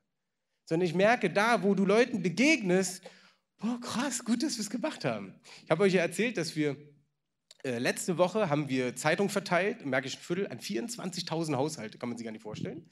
[0.66, 3.04] Sondern ich merke da, wo du Leuten begegnest,
[3.58, 5.40] boah, krass, gut, dass wir es gemacht haben.
[5.66, 6.78] Ich habe euch ja erzählt, dass wir
[7.64, 12.18] äh, letzte Woche haben wir Zeitung verteilt im Märkischen Viertel an 24.000 Haushalte, kann man
[12.18, 12.90] sich gar nicht vorstellen.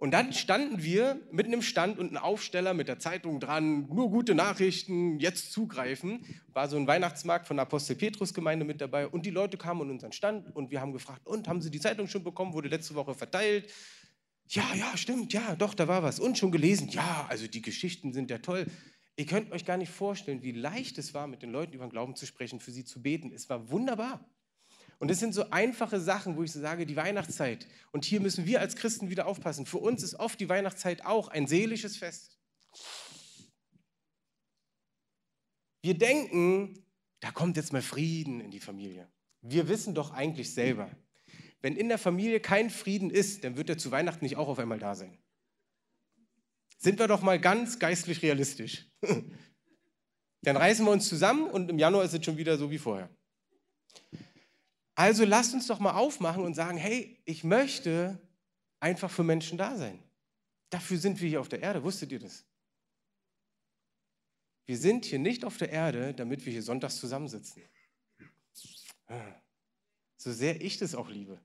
[0.00, 4.08] Und dann standen wir mitten im Stand und ein Aufsteller mit der Zeitung dran, nur
[4.08, 6.24] gute Nachrichten, jetzt zugreifen.
[6.54, 9.82] War so ein Weihnachtsmarkt von der Apostel Petrus Gemeinde mit dabei und die Leute kamen
[9.82, 12.54] an unseren Stand und wir haben gefragt, und haben Sie die Zeitung schon bekommen?
[12.54, 13.70] Wurde letzte Woche verteilt.
[14.48, 16.18] Ja, ja, stimmt, ja, doch, da war was.
[16.18, 16.88] Und schon gelesen.
[16.88, 18.66] Ja, also die Geschichten sind ja toll.
[19.20, 21.90] Ihr könnt euch gar nicht vorstellen, wie leicht es war, mit den Leuten über den
[21.90, 23.32] Glauben zu sprechen, für sie zu beten.
[23.34, 24.26] Es war wunderbar.
[24.98, 27.68] Und es sind so einfache Sachen, wo ich so sage, die Weihnachtszeit.
[27.92, 29.66] Und hier müssen wir als Christen wieder aufpassen.
[29.66, 32.38] Für uns ist oft die Weihnachtszeit auch ein seelisches Fest.
[35.82, 36.82] Wir denken,
[37.20, 39.06] da kommt jetzt mal Frieden in die Familie.
[39.42, 40.90] Wir wissen doch eigentlich selber,
[41.60, 44.58] wenn in der Familie kein Frieden ist, dann wird er zu Weihnachten nicht auch auf
[44.58, 45.18] einmal da sein.
[46.82, 48.86] Sind wir doch mal ganz geistlich realistisch.
[50.42, 53.14] dann reißen wir uns zusammen und im Januar ist es schon wieder so wie vorher.
[54.94, 58.18] Also lasst uns doch mal aufmachen und sagen, hey, ich möchte
[58.80, 60.02] einfach für Menschen da sein.
[60.70, 61.82] Dafür sind wir hier auf der Erde.
[61.82, 62.46] Wusstet ihr das?
[64.64, 67.62] Wir sind hier nicht auf der Erde, damit wir hier sonntags zusammensitzen.
[70.16, 71.38] So sehr ich das auch liebe.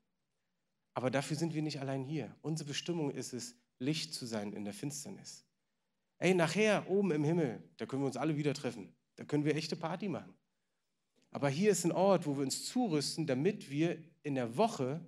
[0.93, 2.33] Aber dafür sind wir nicht allein hier.
[2.41, 5.45] Unsere Bestimmung ist es, Licht zu sein in der Finsternis.
[6.17, 8.95] Ey, nachher oben im Himmel, da können wir uns alle wieder treffen.
[9.15, 10.33] Da können wir echte Party machen.
[11.31, 15.01] Aber hier ist ein Ort, wo wir uns zurüsten, damit wir in der Woche,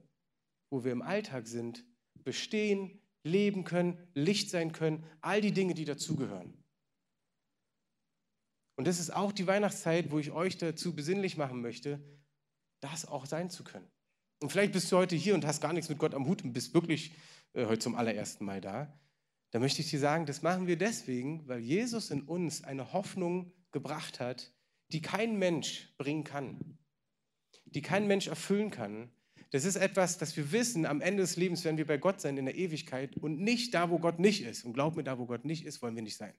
[0.69, 1.85] wo wir im Alltag sind,
[2.23, 6.53] bestehen, leben können, Licht sein können, all die Dinge, die dazugehören.
[8.75, 11.99] Und das ist auch die Weihnachtszeit, wo ich euch dazu besinnlich machen möchte,
[12.79, 13.87] das auch sein zu können.
[14.39, 16.53] Und vielleicht bist du heute hier und hast gar nichts mit Gott am Hut und
[16.53, 17.11] bist wirklich
[17.57, 18.93] äh, heute zum allerersten Mal da.
[19.51, 23.51] Da möchte ich dir sagen, das machen wir deswegen, weil Jesus in uns eine Hoffnung
[23.71, 24.53] gebracht hat,
[24.89, 26.77] die kein Mensch bringen kann,
[27.65, 29.09] die kein Mensch erfüllen kann.
[29.51, 32.37] Das ist etwas, das wir wissen, am Ende des Lebens werden wir bei Gott sein
[32.37, 34.63] in der Ewigkeit und nicht da, wo Gott nicht ist.
[34.63, 36.33] Und glaub mir, da, wo Gott nicht ist, wollen wir nicht sein.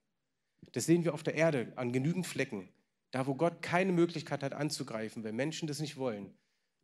[0.73, 2.69] Das sehen wir auf der Erde an genügend Flecken.
[3.11, 6.35] Da, wo Gott keine Möglichkeit hat anzugreifen, wenn Menschen das nicht wollen,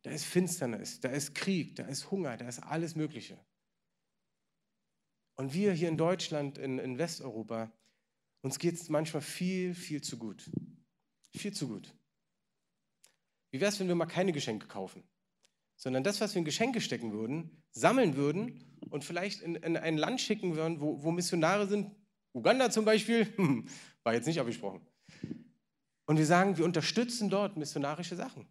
[0.01, 3.37] da ist Finsternis, da ist Krieg, da ist Hunger, da ist alles Mögliche.
[5.35, 7.71] Und wir hier in Deutschland, in, in Westeuropa,
[8.41, 10.49] uns geht es manchmal viel, viel zu gut.
[11.35, 11.93] Viel zu gut.
[13.51, 15.03] Wie wäre es, wenn wir mal keine Geschenke kaufen,
[15.77, 19.97] sondern das, was wir in Geschenke stecken würden, sammeln würden und vielleicht in, in ein
[19.97, 21.91] Land schicken würden, wo, wo Missionare sind,
[22.33, 23.27] Uganda zum Beispiel,
[24.03, 24.85] war jetzt nicht abgesprochen.
[26.05, 28.45] Und wir sagen, wir unterstützen dort missionarische Sachen.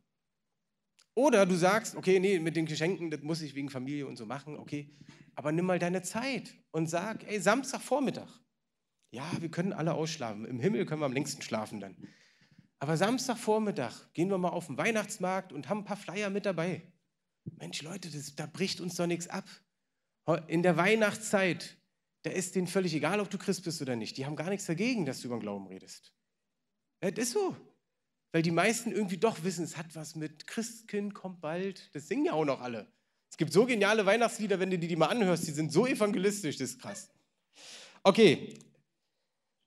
[1.14, 4.27] Oder du sagst, okay, nee, mit den Geschenken, das muss ich wegen Familie und so
[4.27, 4.90] machen, okay,
[5.35, 8.29] aber nimm mal deine Zeit und sag, ey, Samstagvormittag.
[9.11, 10.44] Ja, wir können alle ausschlafen.
[10.44, 11.97] Im Himmel können wir am längsten schlafen dann.
[12.81, 16.83] Aber Samstagvormittag gehen wir mal auf den Weihnachtsmarkt und haben ein paar Flyer mit dabei.
[17.44, 19.49] Mensch, Leute, das, da bricht uns doch nichts ab.
[20.49, 21.77] In der Weihnachtszeit,
[22.23, 24.16] da ist denen völlig egal, ob du Christ bist oder nicht.
[24.16, 26.14] Die haben gar nichts dagegen, dass du über den Glauben redest.
[27.01, 27.57] Das ist so.
[28.33, 31.94] Weil die meisten irgendwie doch wissen, es hat was mit Christkind kommt bald.
[31.94, 32.90] Das singen ja auch noch alle.
[33.35, 36.57] Es gibt so geniale Weihnachtslieder, wenn du die, die mal anhörst, die sind so evangelistisch,
[36.57, 37.11] das ist krass.
[38.05, 38.55] Okay,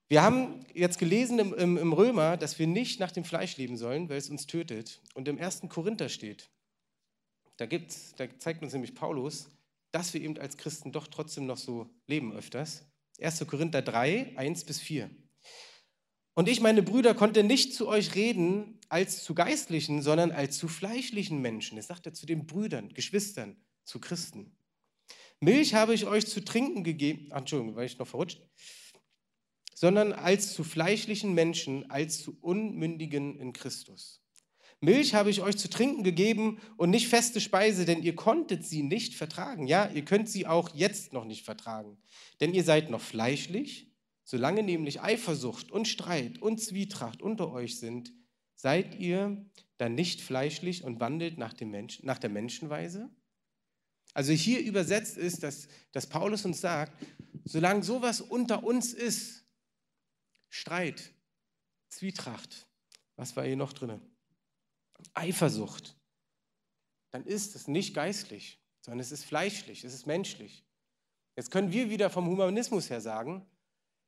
[0.08, 3.76] wir haben jetzt gelesen im, im, im, Römer, dass wir nicht nach dem Fleisch leben
[3.76, 5.02] sollen, weil es uns tötet.
[5.16, 5.64] Und im 1.
[5.68, 6.50] Korinther steht,
[7.58, 9.50] da, gibt's, da zeigt uns nämlich Paulus,
[9.92, 12.86] dass wir eben als Christen doch trotzdem noch so leben öfters.
[13.20, 13.46] 1.
[13.48, 15.10] Korinther 3, 1 bis 4.
[16.38, 20.68] Und ich, meine Brüder, konnte nicht zu euch reden als zu geistlichen, sondern als zu
[20.68, 21.78] fleischlichen Menschen.
[21.78, 24.56] Das sagt er zu den Brüdern, Geschwistern, zu Christen.
[25.40, 28.40] Milch habe ich euch zu trinken gegeben, Ach, Entschuldigung, war ich noch verrutscht,
[29.74, 34.22] sondern als zu fleischlichen Menschen, als zu Unmündigen in Christus.
[34.80, 38.84] Milch habe ich euch zu trinken gegeben und nicht feste Speise, denn ihr konntet sie
[38.84, 39.66] nicht vertragen.
[39.66, 41.98] Ja, ihr könnt sie auch jetzt noch nicht vertragen,
[42.42, 43.88] denn ihr seid noch fleischlich
[44.30, 48.12] Solange nämlich Eifersucht und Streit und Zwietracht unter euch sind,
[48.56, 53.10] seid ihr dann nicht fleischlich und wandelt nach, dem Mensch, nach der Menschenweise?
[54.14, 57.02] Also hier übersetzt ist, dass, dass Paulus uns sagt,
[57.46, 59.46] solange sowas unter uns ist,
[60.50, 61.14] Streit,
[61.88, 62.68] Zwietracht,
[63.16, 64.02] was war hier noch drin?
[65.14, 65.96] Eifersucht,
[67.12, 70.66] dann ist es nicht geistlich, sondern es ist fleischlich, es ist menschlich.
[71.38, 73.48] Jetzt können wir wieder vom Humanismus her sagen,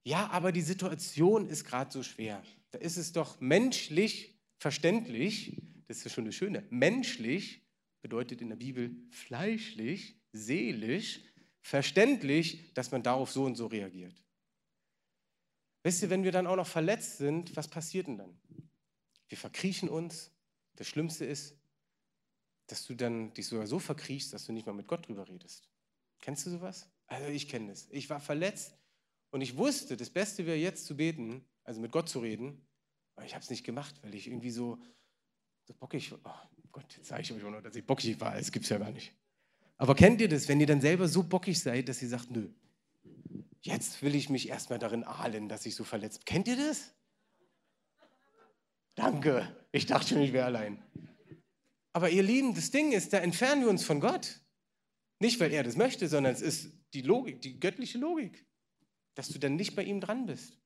[0.04, 2.44] ja, aber die Situation ist gerade so schwer.
[2.72, 7.66] Da ist es doch menschlich verständlich, das ist schon eine schöne, menschlich
[8.02, 11.22] bedeutet in der Bibel fleischlich, seelisch,
[11.62, 14.24] verständlich, dass man darauf so und so reagiert.
[15.84, 18.40] Wisst ihr, wenn wir dann auch noch verletzt sind, was passiert denn dann?
[19.28, 20.32] Wir verkriechen uns.
[20.76, 21.56] Das Schlimmste ist,
[22.68, 25.70] dass du dann dich sogar so verkriechst, dass du nicht mal mit Gott drüber redest.
[26.22, 26.90] Kennst du sowas?
[27.08, 27.88] Also ich kenne das.
[27.92, 28.78] Ich war verletzt
[29.32, 32.62] und ich wusste, das Beste wäre jetzt zu beten, also mit Gott zu reden,
[33.16, 34.78] aber ich habe es nicht gemacht, weil ich irgendwie so,
[35.66, 36.30] so bockig, oh
[36.72, 38.78] Gott, jetzt sage ich euch auch noch, dass ich bockig war, das gibt es ja
[38.78, 39.14] gar nicht.
[39.78, 42.50] Aber kennt ihr das, wenn ihr dann selber so bockig seid, dass ihr sagt, nö,
[43.62, 46.26] jetzt will ich mich erstmal darin ahlen, dass ich so verletzt bin.
[46.26, 46.94] Kennt ihr das?
[48.96, 49.56] Danke.
[49.72, 50.84] Ich dachte schon, ich wäre allein.
[51.94, 54.42] Aber ihr Lieben, das Ding ist, da entfernen wir uns von Gott.
[55.20, 58.46] Nicht, weil er das möchte, sondern es ist die Logik, die göttliche Logik,
[59.20, 60.58] dass du dann nicht bei ihm dran bist.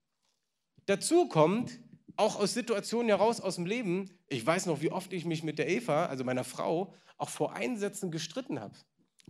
[0.85, 1.79] Dazu kommt,
[2.17, 5.57] auch aus Situationen heraus aus dem Leben, ich weiß noch, wie oft ich mich mit
[5.57, 8.77] der Eva, also meiner Frau, auch vor Einsätzen gestritten habe,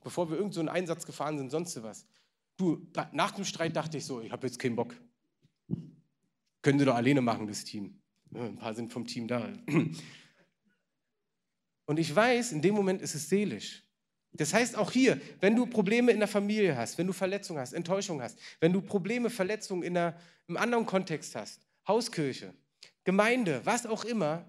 [0.03, 2.05] bevor wir irgend so einen Einsatz gefahren sind, sonst was.
[2.57, 4.93] Du, nach dem Streit dachte ich so, ich habe jetzt keinen Bock.
[6.62, 8.01] Können Sie doch alleine machen, das Team.
[8.33, 9.53] Ein paar sind vom Team da.
[11.86, 13.86] Und ich weiß, in dem Moment ist es seelisch.
[14.34, 17.74] Das heißt auch hier, wenn du Probleme in der Familie hast, wenn du Verletzungen hast,
[17.74, 20.17] Enttäuschung hast, wenn du Probleme, Verletzungen in einer,
[20.48, 22.54] im anderen Kontext hast, Hauskirche,
[23.04, 24.46] Gemeinde, was auch immer,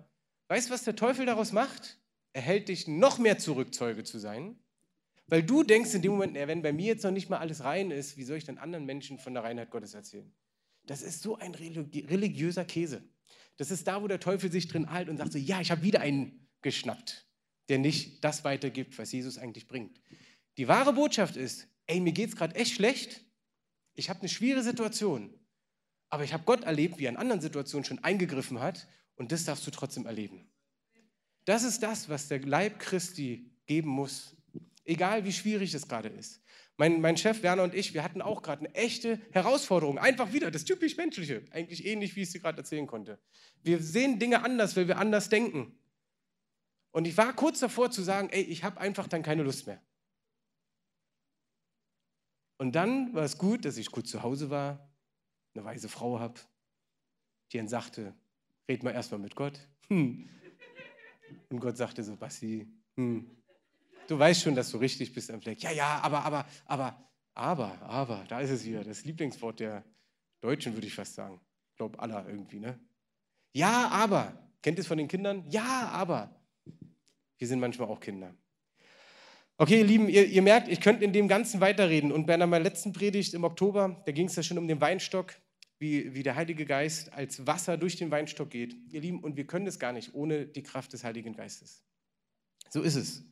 [0.49, 1.99] weißt du, was der Teufel daraus macht?
[2.33, 4.59] Er hält dich noch mehr zurück, Zeuge zu sein,
[5.27, 7.91] weil du denkst in dem Moment, wenn bei mir jetzt noch nicht mal alles rein
[7.91, 10.33] ist, wie soll ich dann anderen Menschen von der Reinheit Gottes erzählen?
[10.87, 13.03] Das ist so ein religiöser Käse.
[13.57, 15.83] Das ist da, wo der Teufel sich drin hält und sagt so, ja, ich habe
[15.83, 17.27] wieder einen geschnappt,
[17.69, 20.01] der nicht das weitergibt, was Jesus eigentlich bringt.
[20.57, 23.25] Die wahre Botschaft ist, ey, mir geht es gerade echt schlecht,
[23.95, 25.33] ich habe eine schwierige Situation,
[26.11, 29.45] aber ich habe Gott erlebt, wie er in anderen Situationen schon eingegriffen hat und das
[29.45, 30.49] darfst du trotzdem erleben.
[31.45, 34.37] Das ist das, was der Leib Christi geben muss,
[34.85, 36.41] egal wie schwierig es gerade ist.
[36.77, 39.99] Mein, mein Chef Werner und ich, wir hatten auch gerade eine echte Herausforderung.
[39.99, 41.45] Einfach wieder das typisch Menschliche.
[41.53, 43.21] Eigentlich ähnlich, wie ich es dir gerade erzählen konnte.
[43.63, 45.79] Wir sehen Dinge anders, weil wir anders denken.
[46.95, 49.83] Und ich war kurz davor zu sagen, ey, ich habe einfach dann keine Lust mehr.
[52.57, 54.89] Und dann war es gut, dass ich kurz zu Hause war,
[55.55, 56.39] eine weise Frau habe,
[57.51, 58.15] die dann sagte,
[58.69, 59.59] red mal erstmal mit Gott.
[59.89, 60.29] Hm.
[61.51, 63.29] Und Gott sagte so, Basti, hm,
[64.07, 65.63] Du weißt schon, dass du richtig bist am Fleck.
[65.63, 69.83] Ja, ja, aber, aber, aber, aber, aber, da ist es wieder, das Lieblingswort der
[70.41, 71.41] Deutschen, würde ich fast sagen.
[71.71, 72.79] Ich glaube, aller irgendwie, ne?
[73.53, 74.39] Ja, aber.
[74.63, 75.45] Kennt ihr es von den Kindern?
[75.49, 76.35] Ja, aber.
[77.39, 78.35] Wir sind manchmal auch Kinder.
[79.57, 82.11] Okay, ihr Lieben, ihr, ihr merkt, ich könnte in dem Ganzen weiterreden.
[82.11, 85.35] Und bei meiner letzten Predigt im Oktober, da ging es ja schon um den Weinstock,
[85.79, 88.75] wie, wie der Heilige Geist als Wasser durch den Weinstock geht.
[88.91, 91.85] Ihr Lieben, und wir können das gar nicht ohne die Kraft des Heiligen Geistes.
[92.71, 93.23] So ist es.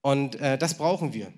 [0.00, 1.32] Und äh, das brauchen wir.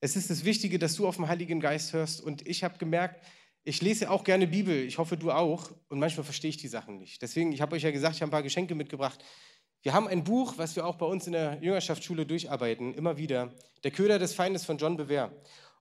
[0.00, 2.20] Es ist das Wichtige, dass du auf den Heiligen Geist hörst.
[2.20, 3.24] Und ich habe gemerkt,
[3.64, 4.76] ich lese auch gerne Bibel.
[4.84, 5.70] Ich hoffe, du auch.
[5.88, 7.22] Und manchmal verstehe ich die Sachen nicht.
[7.22, 9.24] Deswegen, ich habe euch ja gesagt, ich habe ein paar Geschenke mitgebracht.
[9.82, 13.52] Wir haben ein Buch, was wir auch bei uns in der Jüngerschaftsschule durcharbeiten, immer wieder.
[13.84, 15.32] Der Köder des Feindes von John Bewer.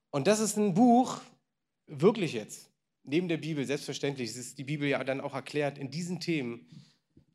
[0.09, 1.21] Und das ist ein Buch,
[1.87, 2.69] wirklich jetzt,
[3.03, 6.67] neben der Bibel, selbstverständlich, es ist die Bibel ja dann auch erklärt, in diesen Themen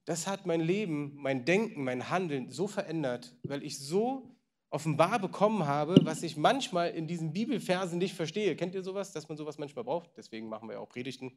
[0.07, 4.31] das hat mein Leben, mein Denken, mein Handeln so verändert, weil ich so
[4.71, 8.55] offenbar bekommen habe, was ich manchmal in diesen Bibelversen nicht verstehe.
[8.55, 10.11] Kennt ihr sowas, dass man sowas manchmal braucht?
[10.17, 11.33] Deswegen machen wir ja auch Predigten.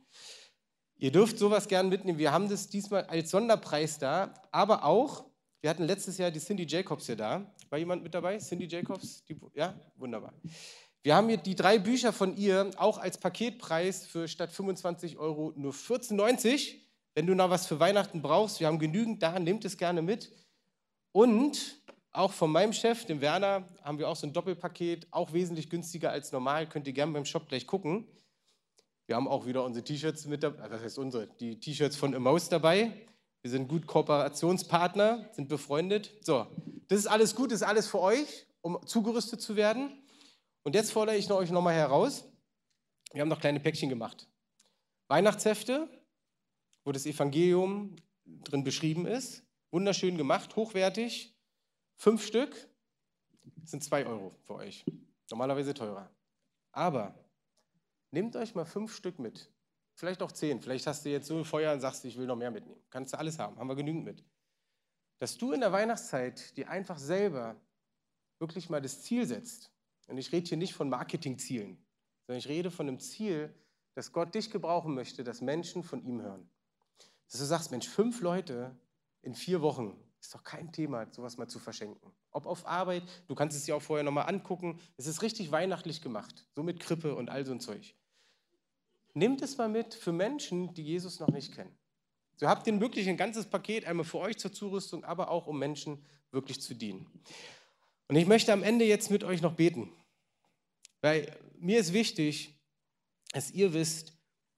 [0.99, 2.19] Ihr dürft sowas gern mitnehmen.
[2.19, 5.25] Wir haben das diesmal als Sonderpreis da, aber auch,
[5.62, 7.51] wir hatten letztes Jahr die Cindy Jacobs hier da.
[7.69, 8.38] War jemand mit dabei?
[8.38, 9.23] Cindy Jacobs?
[9.25, 10.33] Die, ja, wunderbar.
[11.01, 15.53] Wir haben hier die drei Bücher von ihr auch als Paketpreis für statt 25 Euro
[15.55, 16.75] nur 14,90
[17.19, 20.31] wenn du noch was für Weihnachten brauchst, wir haben genügend da, nehmt es gerne mit.
[21.12, 21.81] Und
[22.12, 26.12] auch von meinem Chef, dem Werner, haben wir auch so ein Doppelpaket, auch wesentlich günstiger
[26.12, 26.67] als normal.
[26.67, 28.07] Könnt ihr gerne beim Shop gleich gucken.
[29.09, 31.25] Wir haben auch wieder unsere T-Shirts mit dabei, was heißt unsere?
[31.25, 32.93] Die T-Shirts von Emmaus dabei.
[33.41, 36.13] Wir sind gut Kooperationspartner, sind befreundet.
[36.21, 36.45] So,
[36.87, 40.03] das ist alles gut, das ist alles für euch, um zugerüstet zu werden.
[40.61, 42.23] Und jetzt fordere ich euch nochmal heraus.
[43.11, 44.29] Wir haben noch kleine Päckchen gemacht.
[45.07, 45.89] Weihnachtshefte,
[46.83, 47.95] wo das Evangelium
[48.43, 49.43] drin beschrieben ist.
[49.71, 51.35] Wunderschön gemacht, hochwertig.
[51.95, 52.55] Fünf Stück
[53.63, 54.85] sind zwei Euro für euch.
[55.31, 56.11] Normalerweise teurer.
[56.71, 57.15] Aber
[58.11, 59.51] nehmt euch mal fünf Stück mit.
[59.93, 60.61] Vielleicht auch zehn.
[60.61, 62.81] Vielleicht hast du jetzt so Feuer und sagst, ich will noch mehr mitnehmen.
[62.89, 63.57] Kannst du alles haben.
[63.57, 64.23] Haben wir genügend mit.
[65.19, 67.59] Dass du in der Weihnachtszeit dir einfach selber
[68.39, 69.71] wirklich mal das Ziel setzt.
[70.07, 71.77] Und ich rede hier nicht von Marketingzielen,
[72.25, 73.53] sondern ich rede von einem Ziel,
[73.93, 76.49] dass Gott dich gebrauchen möchte, dass Menschen von ihm hören.
[77.29, 78.75] Dass du sagst, Mensch, fünf Leute
[79.21, 82.12] in vier Wochen ist doch kein Thema, sowas mal zu verschenken.
[82.31, 84.79] Ob auf Arbeit, du kannst es dir auch vorher nochmal angucken.
[84.97, 87.95] Es ist richtig weihnachtlich gemacht, so mit Krippe und all so ein Zeug.
[89.13, 91.75] Nehmt es mal mit für Menschen, die Jesus noch nicht kennen.
[92.35, 95.60] So habt ihr wirklich ein ganzes Paket, einmal für euch zur Zurüstung, aber auch um
[95.60, 97.07] Menschen wirklich zu dienen.
[98.07, 99.91] Und ich möchte am Ende jetzt mit euch noch beten,
[101.01, 102.55] weil mir ist wichtig,
[103.33, 104.13] dass ihr wisst,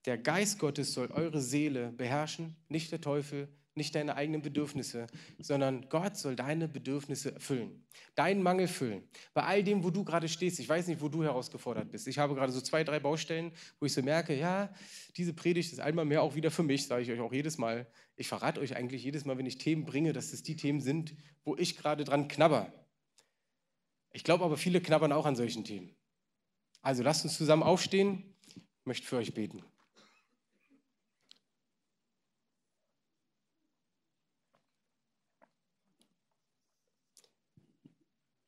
[0.06, 5.08] der Geist Gottes soll eure Seele beherrschen, nicht der Teufel, nicht deine eigenen Bedürfnisse,
[5.40, 9.04] sondern Gott soll deine Bedürfnisse erfüllen, deinen Mangel füllen.
[9.34, 12.08] Bei all dem, wo du gerade stehst, ich weiß nicht, wo du herausgefordert bist.
[12.08, 14.74] Ich habe gerade so zwei, drei Baustellen, wo ich so merke, ja,
[15.16, 17.88] diese Predigt ist einmal mehr auch wieder für mich, sage ich euch auch jedes Mal.
[18.16, 21.16] Ich verrate euch eigentlich jedes Mal, wenn ich Themen bringe, dass es die Themen sind,
[21.44, 22.74] wo ich gerade dran knabber.
[24.12, 25.96] Ich glaube aber, viele knabbern auch an solchen Themen.
[26.82, 28.36] Also lasst uns zusammen aufstehen.
[28.46, 29.64] Ich möchte für euch beten.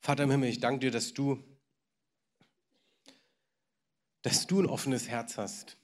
[0.03, 1.41] Vater im Himmel, ich danke dir, dass du,
[4.21, 5.77] dass du ein offenes Herz hast,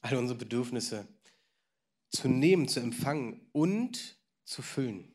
[0.00, 1.06] all unsere Bedürfnisse
[2.10, 5.14] zu nehmen, zu empfangen und zu füllen.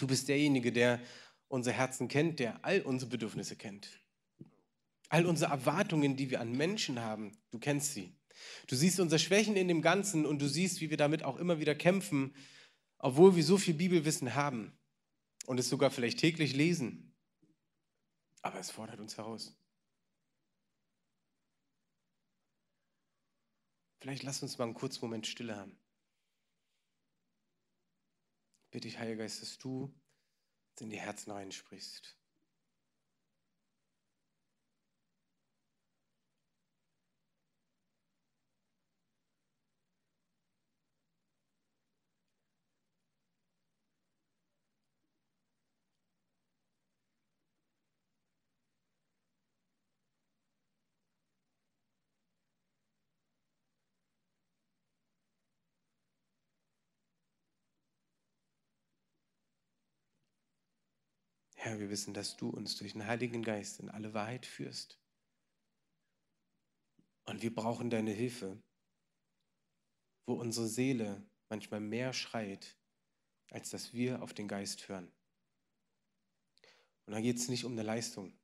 [0.00, 1.00] Du bist derjenige, der
[1.46, 3.88] unsere Herzen kennt, der all unsere Bedürfnisse kennt.
[5.10, 8.12] All unsere Erwartungen, die wir an Menschen haben, du kennst sie.
[8.66, 11.60] Du siehst unsere Schwächen in dem Ganzen und du siehst, wie wir damit auch immer
[11.60, 12.34] wieder kämpfen,
[12.98, 14.76] obwohl wir so viel Bibelwissen haben
[15.46, 17.14] und es sogar vielleicht täglich lesen.
[18.42, 19.56] Aber es fordert uns heraus.
[24.00, 25.78] Vielleicht lass uns mal einen kurzen Moment Stille haben.
[28.70, 29.98] Bitte ich, Heiliger Geist, dass du
[30.80, 32.18] in die Herzen reinsprichst.
[61.64, 65.00] Herr, wir wissen, dass du uns durch den Heiligen Geist in alle Wahrheit führst.
[67.24, 68.62] Und wir brauchen deine Hilfe,
[70.26, 72.76] wo unsere Seele manchmal mehr schreit,
[73.48, 75.10] als dass wir auf den Geist hören.
[77.06, 78.38] Und da geht es nicht um eine Leistung,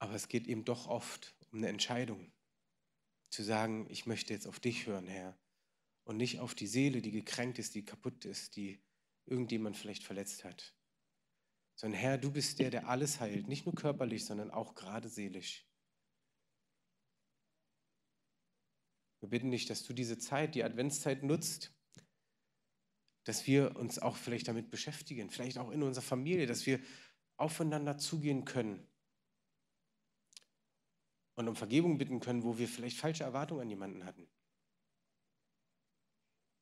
[0.00, 2.32] aber es geht eben doch oft um eine Entscheidung.
[3.30, 5.38] Zu sagen, ich möchte jetzt auf dich hören, Herr,
[6.02, 8.82] und nicht auf die Seele, die gekränkt ist, die kaputt ist, die
[9.26, 10.74] irgendjemand vielleicht verletzt hat
[11.80, 15.66] sondern Herr, du bist der, der alles heilt, nicht nur körperlich, sondern auch gerade seelisch.
[19.20, 21.72] Wir bitten dich, dass du diese Zeit, die Adventszeit nutzt,
[23.24, 26.80] dass wir uns auch vielleicht damit beschäftigen, vielleicht auch in unserer Familie, dass wir
[27.38, 28.86] aufeinander zugehen können
[31.36, 34.28] und um Vergebung bitten können, wo wir vielleicht falsche Erwartungen an jemanden hatten.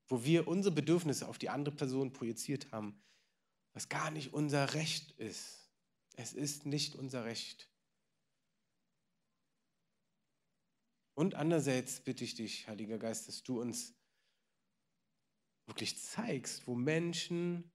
[0.07, 3.03] Wo wir unsere Bedürfnisse auf die andere Person projiziert haben,
[3.73, 5.71] was gar nicht unser Recht ist.
[6.16, 7.71] Es ist nicht unser Recht.
[11.14, 13.95] Und andererseits bitte ich dich, Heiliger Geist, dass du uns
[15.66, 17.73] wirklich zeigst, wo Menschen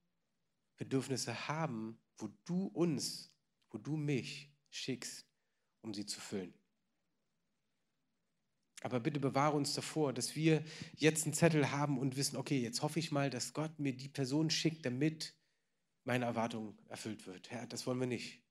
[0.76, 3.32] Bedürfnisse haben, wo du uns,
[3.70, 5.26] wo du mich schickst,
[5.82, 6.54] um sie zu füllen.
[8.82, 10.62] Aber bitte bewahre uns davor, dass wir
[10.94, 14.08] jetzt einen Zettel haben und wissen, okay, jetzt hoffe ich mal, dass Gott mir die
[14.08, 15.34] Person schickt, damit
[16.04, 17.50] meine Erwartung erfüllt wird.
[17.50, 18.42] Herr, das wollen wir nicht.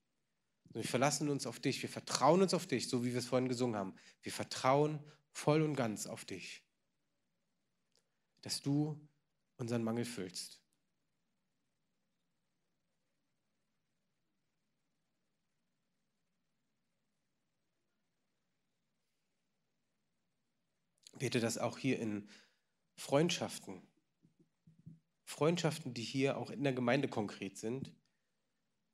[0.74, 3.48] Wir verlassen uns auf dich, wir vertrauen uns auf dich, so wie wir es vorhin
[3.48, 3.96] gesungen haben.
[4.24, 5.00] Wir vertrauen
[5.32, 6.64] voll und ganz auf dich,
[8.42, 9.00] dass du
[9.58, 10.60] unseren Mangel füllst.
[21.20, 22.28] Bete das auch hier in
[22.96, 23.88] Freundschaften,
[25.26, 27.94] Freundschaften, die hier auch in der Gemeinde konkret sind,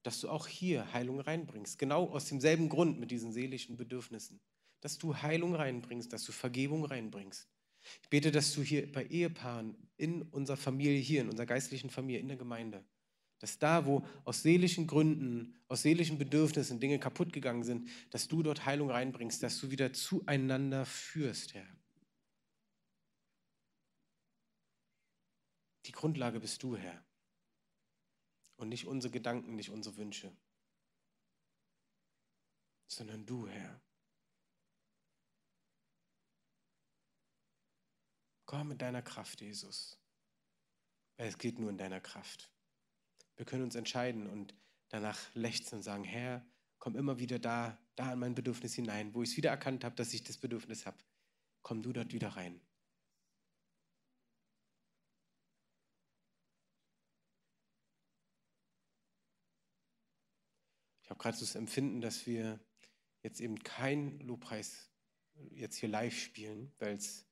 [0.04, 1.78] dass du auch hier Heilung reinbringst.
[1.78, 4.40] Genau aus demselben Grund mit diesen seelischen Bedürfnissen.
[4.82, 7.50] Dass du Heilung reinbringst, dass du Vergebung reinbringst.
[8.02, 12.22] Ich bete, dass du hier bei Ehepaaren in unserer Familie, hier in unserer geistlichen Familie,
[12.22, 12.86] in der Gemeinde,
[13.40, 18.44] dass da, wo aus seelischen Gründen, aus seelischen Bedürfnissen Dinge kaputt gegangen sind, dass du
[18.44, 21.79] dort Heilung reinbringst, dass du wieder zueinander führst, Herr.
[25.90, 27.04] Die Grundlage bist du, Herr.
[28.58, 30.32] Und nicht unsere Gedanken, nicht unsere Wünsche,
[32.86, 33.82] sondern du, Herr.
[38.46, 39.98] Komm mit deiner Kraft, Jesus.
[41.18, 42.52] Es geht nur in deiner Kraft.
[43.38, 44.54] Wir können uns entscheiden und
[44.90, 46.46] danach lechzen und sagen, Herr,
[46.78, 49.96] komm immer wieder da, da in mein Bedürfnis hinein, wo ich es wieder erkannt habe,
[49.96, 51.00] dass ich das Bedürfnis habe.
[51.64, 52.62] Komm du dort wieder rein.
[61.10, 62.60] Ich habe gerade so das Empfinden, dass wir
[63.24, 64.92] jetzt eben keinen Lobpreis
[65.56, 67.26] jetzt hier live spielen, weil es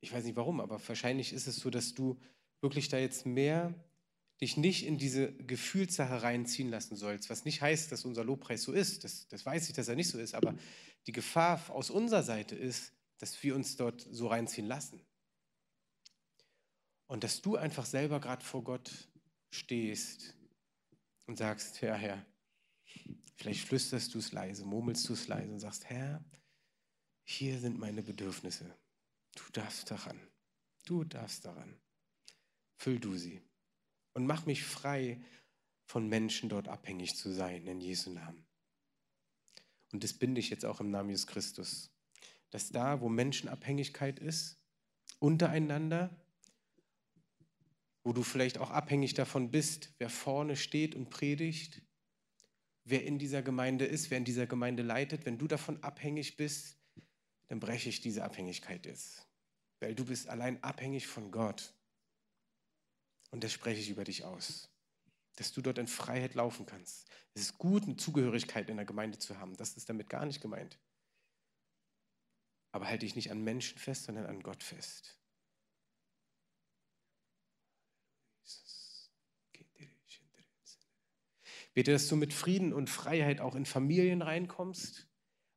[0.00, 2.18] Ich weiß nicht warum, aber wahrscheinlich ist es so, dass du
[2.62, 3.74] wirklich da jetzt mehr
[4.40, 8.72] dich nicht in diese Gefühlssache reinziehen lassen sollst, was nicht heißt, dass unser Lobpreis so
[8.72, 9.04] ist.
[9.04, 10.56] Das, das weiß ich, dass er nicht so ist, aber
[11.06, 14.98] die Gefahr aus unserer Seite ist, dass wir uns dort so reinziehen lassen.
[17.06, 18.90] Und dass du einfach selber gerade vor Gott
[19.50, 20.34] stehst
[21.26, 22.24] und sagst, Herr, Herr,
[23.36, 26.24] vielleicht flüsterst du es leise, murmelst du es leise und sagst, Herr,
[27.24, 28.76] hier sind meine Bedürfnisse.
[29.34, 30.20] Du darfst daran.
[30.84, 31.80] Du darfst daran.
[32.76, 33.42] Füll du sie.
[34.12, 35.20] Und mach mich frei,
[35.86, 38.46] von Menschen dort abhängig zu sein, in Jesu Namen.
[39.92, 41.90] Und das binde ich jetzt auch im Namen Jesus Christus.
[42.50, 44.58] Dass da, wo Menschenabhängigkeit ist,
[45.18, 46.10] untereinander,
[48.04, 51.80] wo du vielleicht auch abhängig davon bist, wer vorne steht und predigt,
[52.84, 56.76] wer in dieser Gemeinde ist, wer in dieser Gemeinde leitet, wenn du davon abhängig bist,
[57.48, 59.26] dann breche ich diese Abhängigkeit jetzt.
[59.80, 61.74] Weil du bist allein abhängig von Gott.
[63.30, 64.70] Und das spreche ich über dich aus.
[65.36, 67.08] Dass du dort in Freiheit laufen kannst.
[67.32, 69.56] Es ist gut, eine Zugehörigkeit in der Gemeinde zu haben.
[69.56, 70.78] Das ist damit gar nicht gemeint.
[72.70, 75.18] Aber halte dich nicht an Menschen fest, sondern an Gott fest.
[81.74, 85.08] Bete, dass du mit Frieden und Freiheit auch in Familien reinkommst.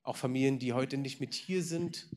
[0.01, 2.09] Auch Familien, die heute nicht mit hier sind,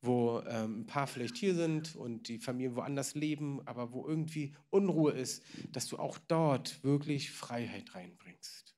[0.00, 4.56] wo ähm, ein paar vielleicht hier sind und die Familien woanders leben, aber wo irgendwie
[4.70, 8.76] Unruhe ist, dass du auch dort wirklich Freiheit reinbringst,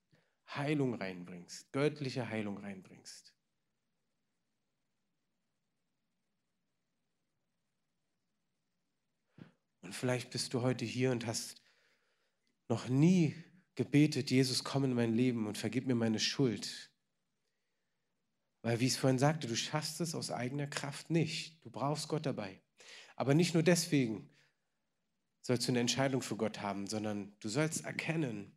[0.48, 3.34] Heilung reinbringst, göttliche Heilung reinbringst.
[9.82, 11.62] Und vielleicht bist du heute hier und hast
[12.68, 13.34] noch nie
[13.80, 16.92] gebetet, Jesus, komm in mein Leben und vergib mir meine Schuld.
[18.60, 21.64] Weil, wie ich es vorhin sagte, du schaffst es aus eigener Kraft nicht.
[21.64, 22.60] Du brauchst Gott dabei.
[23.16, 24.28] Aber nicht nur deswegen
[25.40, 28.54] sollst du eine Entscheidung für Gott haben, sondern du sollst erkennen,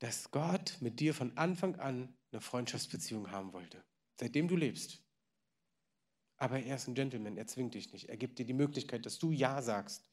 [0.00, 3.84] dass Gott mit dir von Anfang an eine Freundschaftsbeziehung haben wollte,
[4.18, 5.00] seitdem du lebst.
[6.38, 8.08] Aber er ist ein Gentleman, er zwingt dich nicht.
[8.08, 10.10] Er gibt dir die Möglichkeit, dass du Ja sagst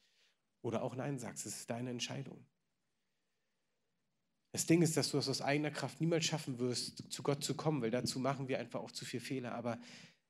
[0.62, 1.44] oder auch Nein sagst.
[1.44, 2.46] Es ist deine Entscheidung.
[4.54, 7.56] Das Ding ist, dass du es aus eigener Kraft niemals schaffen wirst, zu Gott zu
[7.56, 9.52] kommen, weil dazu machen wir einfach auch zu viel Fehler.
[9.52, 9.80] Aber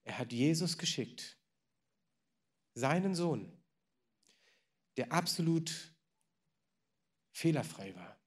[0.02, 1.38] er hat Jesus geschickt,
[2.72, 3.52] seinen Sohn,
[4.96, 5.94] der absolut
[7.32, 8.18] fehlerfrei war,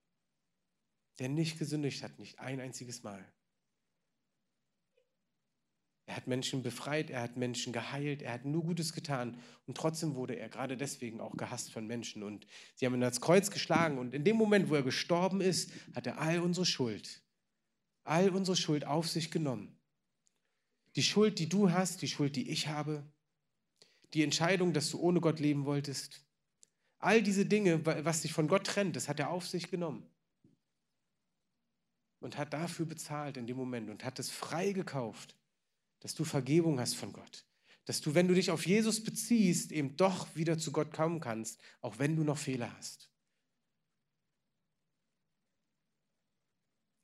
[1.17, 3.33] der nicht gesündigt hat, nicht ein einziges Mal.
[6.07, 9.37] Er hat Menschen befreit, er hat Menschen geheilt, er hat nur Gutes getan.
[9.65, 12.23] Und trotzdem wurde er gerade deswegen auch gehasst von Menschen.
[12.23, 13.97] Und sie haben ihn ans Kreuz geschlagen.
[13.97, 17.21] Und in dem Moment, wo er gestorben ist, hat er all unsere Schuld,
[18.05, 19.77] all unsere Schuld auf sich genommen.
[20.95, 23.03] Die Schuld, die du hast, die Schuld, die ich habe,
[24.13, 26.25] die Entscheidung, dass du ohne Gott leben wolltest,
[26.99, 30.09] all diese Dinge, was dich von Gott trennt, das hat er auf sich genommen.
[32.21, 35.35] Und hat dafür bezahlt in dem Moment und hat es frei gekauft
[35.99, 37.45] dass du Vergebung hast von Gott.
[37.85, 41.59] Dass du, wenn du dich auf Jesus beziehst, eben doch wieder zu Gott kommen kannst,
[41.81, 43.09] auch wenn du noch Fehler hast.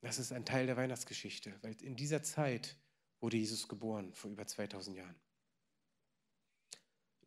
[0.02, 2.76] Das ist ein Teil der Weihnachtsgeschichte, weil in dieser Zeit
[3.20, 5.23] wurde Jesus geboren, vor über 2000 Jahren.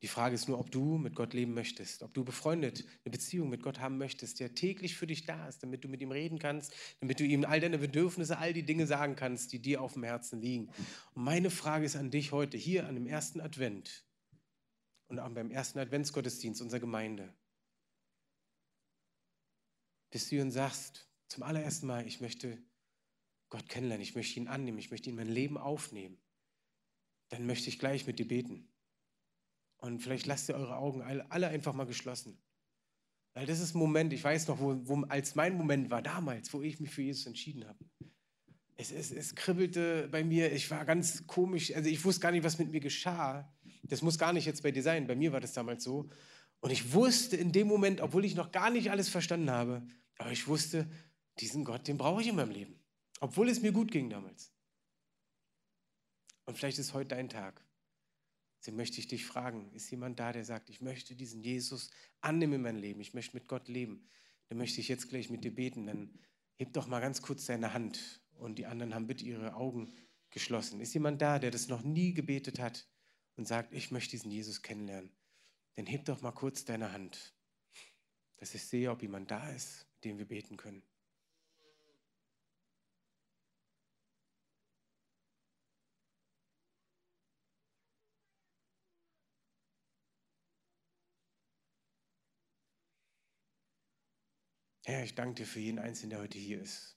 [0.01, 3.49] Die Frage ist nur, ob du mit Gott leben möchtest, ob du befreundet eine Beziehung
[3.49, 6.37] mit Gott haben möchtest, der täglich für dich da ist, damit du mit ihm reden
[6.37, 9.93] kannst, damit du ihm all deine Bedürfnisse, all die Dinge sagen kannst, die dir auf
[9.93, 10.67] dem Herzen liegen.
[11.13, 14.05] Und meine Frage ist an dich heute, hier an dem ersten Advent
[15.07, 17.33] und auch beim ersten Adventsgottesdienst unserer Gemeinde.
[20.11, 22.57] Bist du hier und sagst zum allerersten Mal, ich möchte
[23.49, 26.17] Gott kennenlernen, ich möchte ihn annehmen, ich möchte ihn in mein Leben aufnehmen,
[27.29, 28.69] dann möchte ich gleich mit dir beten.
[29.77, 32.37] Und vielleicht lasst ihr eure Augen alle einfach mal geschlossen.
[33.33, 36.51] Weil das ist ein Moment, ich weiß noch, wo, wo als mein Moment war damals,
[36.53, 37.77] wo ich mich für Jesus entschieden habe.
[38.75, 42.43] Es, es, es kribbelte bei mir, ich war ganz komisch, also ich wusste gar nicht,
[42.43, 43.51] was mit mir geschah.
[43.83, 46.09] Das muss gar nicht jetzt bei dir sein, bei mir war das damals so.
[46.61, 49.85] Und ich wusste in dem Moment, obwohl ich noch gar nicht alles verstanden habe,
[50.17, 50.89] aber ich wusste,
[51.39, 52.79] diesen Gott, den brauche ich in meinem Leben.
[53.19, 54.51] Obwohl es mir gut ging damals.
[56.45, 57.66] Und vielleicht ist heute dein Tag.
[58.59, 61.91] Deswegen möchte ich dich fragen, ist jemand da, der sagt, ich möchte diesen Jesus
[62.21, 64.07] annehmen in mein Leben, ich möchte mit Gott leben,
[64.49, 66.19] dann möchte ich jetzt gleich mit dir beten, dann
[66.55, 69.93] heb doch mal ganz kurz deine Hand und die anderen haben bitte ihre Augen
[70.29, 70.81] geschlossen.
[70.81, 72.87] Ist jemand da, der das noch nie gebetet hat
[73.35, 75.11] und sagt, ich möchte diesen Jesus kennenlernen?
[75.75, 77.35] Dann heb doch mal kurz deine Hand,
[78.37, 80.83] dass ich sehe, ob jemand da ist, mit dem wir beten können.
[94.87, 96.95] Herr, ich danke dir für jeden Einzelnen, der heute hier ist.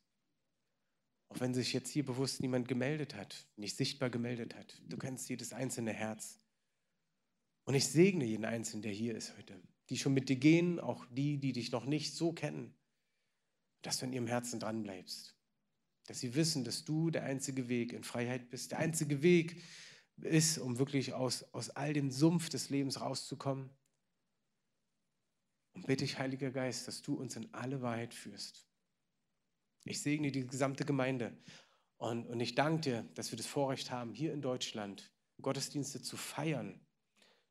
[1.29, 4.81] Auch wenn sich jetzt hier bewusst niemand gemeldet hat, nicht sichtbar gemeldet hat.
[4.87, 6.39] Du kennst jedes einzelne Herz.
[7.65, 9.61] Und ich segne jeden Einzelnen, der hier ist heute.
[9.89, 12.77] Die schon mit dir gehen, auch die, die dich noch nicht so kennen.
[13.83, 15.37] Dass du in ihrem Herzen dran bleibst.
[16.07, 18.71] Dass sie wissen, dass du der einzige Weg in Freiheit bist.
[18.71, 19.65] Der einzige Weg
[20.19, 23.69] ist, um wirklich aus, aus all dem Sumpf des Lebens rauszukommen
[25.73, 28.67] und bitte ich, Heiliger Geist, dass du uns in alle Wahrheit führst.
[29.85, 31.37] Ich segne die gesamte Gemeinde
[31.97, 35.11] und, und ich danke dir, dass wir das Vorrecht haben, hier in Deutschland
[35.41, 36.81] Gottesdienste zu feiern,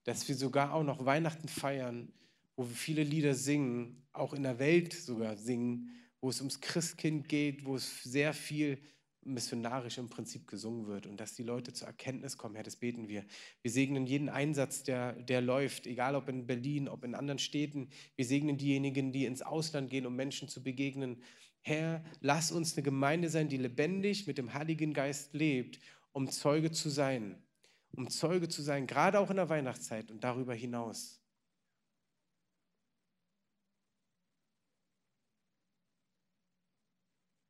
[0.04, 2.14] dass wir sogar auch noch Weihnachten feiern,
[2.56, 5.90] wo wir viele Lieder singen, auch in der Welt sogar singen,
[6.22, 8.82] wo es ums Christkind geht, wo es sehr viel
[9.24, 13.08] missionarisch im Prinzip gesungen wird und dass die Leute zur Erkenntnis kommen, Herr, das beten
[13.08, 13.26] wir.
[13.62, 17.90] Wir segnen jeden Einsatz, der, der läuft, egal ob in Berlin, ob in anderen Städten.
[18.16, 21.22] Wir segnen diejenigen, die ins Ausland gehen, um Menschen zu begegnen.
[21.62, 25.80] Herr, lass uns eine Gemeinde sein, die lebendig mit dem Heiligen Geist lebt,
[26.14, 27.42] um Zeuge zu sein.
[27.92, 31.20] Um Zeuge zu sein, gerade auch in der Weihnachtszeit und darüber hinaus.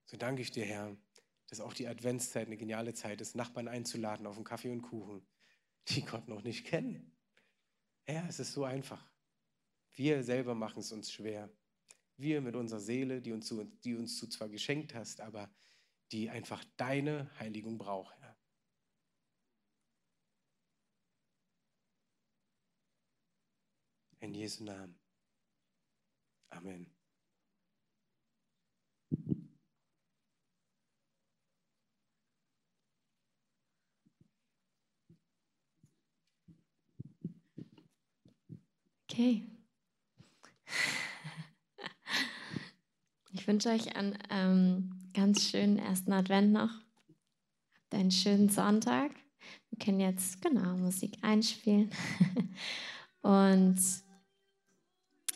[0.05, 0.97] So danke ich dir, Herr
[1.49, 5.25] dass auch die Adventszeit eine geniale Zeit ist, Nachbarn einzuladen auf einen Kaffee und Kuchen,
[5.89, 7.15] die Gott noch nicht kennen.
[8.07, 9.11] Ja, es ist so einfach.
[9.93, 11.49] Wir selber machen es uns schwer.
[12.17, 15.51] Wir mit unserer Seele, die uns, die uns du zwar geschenkt hast, aber
[16.11, 18.37] die einfach deine Heiligung braucht, Herr.
[24.19, 24.99] In Jesu Namen.
[26.49, 26.98] Amen.
[39.19, 39.43] Okay.
[43.31, 46.71] Ich wünsche euch einen ähm, ganz schönen ersten Advent noch.
[46.71, 49.11] Habt einen schönen Sonntag.
[49.69, 51.91] Wir können jetzt genau Musik einspielen.
[53.21, 53.77] Und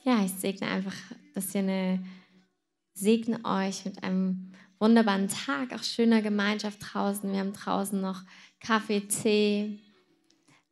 [0.03, 0.95] ja, ich segne einfach,
[1.35, 2.03] dass ihr eine,
[2.93, 7.31] segne euch mit einem wunderbaren Tag, auch schöner Gemeinschaft draußen.
[7.31, 8.23] Wir haben draußen noch
[8.59, 9.79] Kaffee, Tee,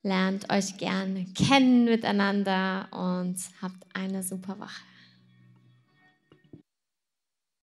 [0.03, 4.81] lernt euch gerne kennen miteinander und habt eine super Woche.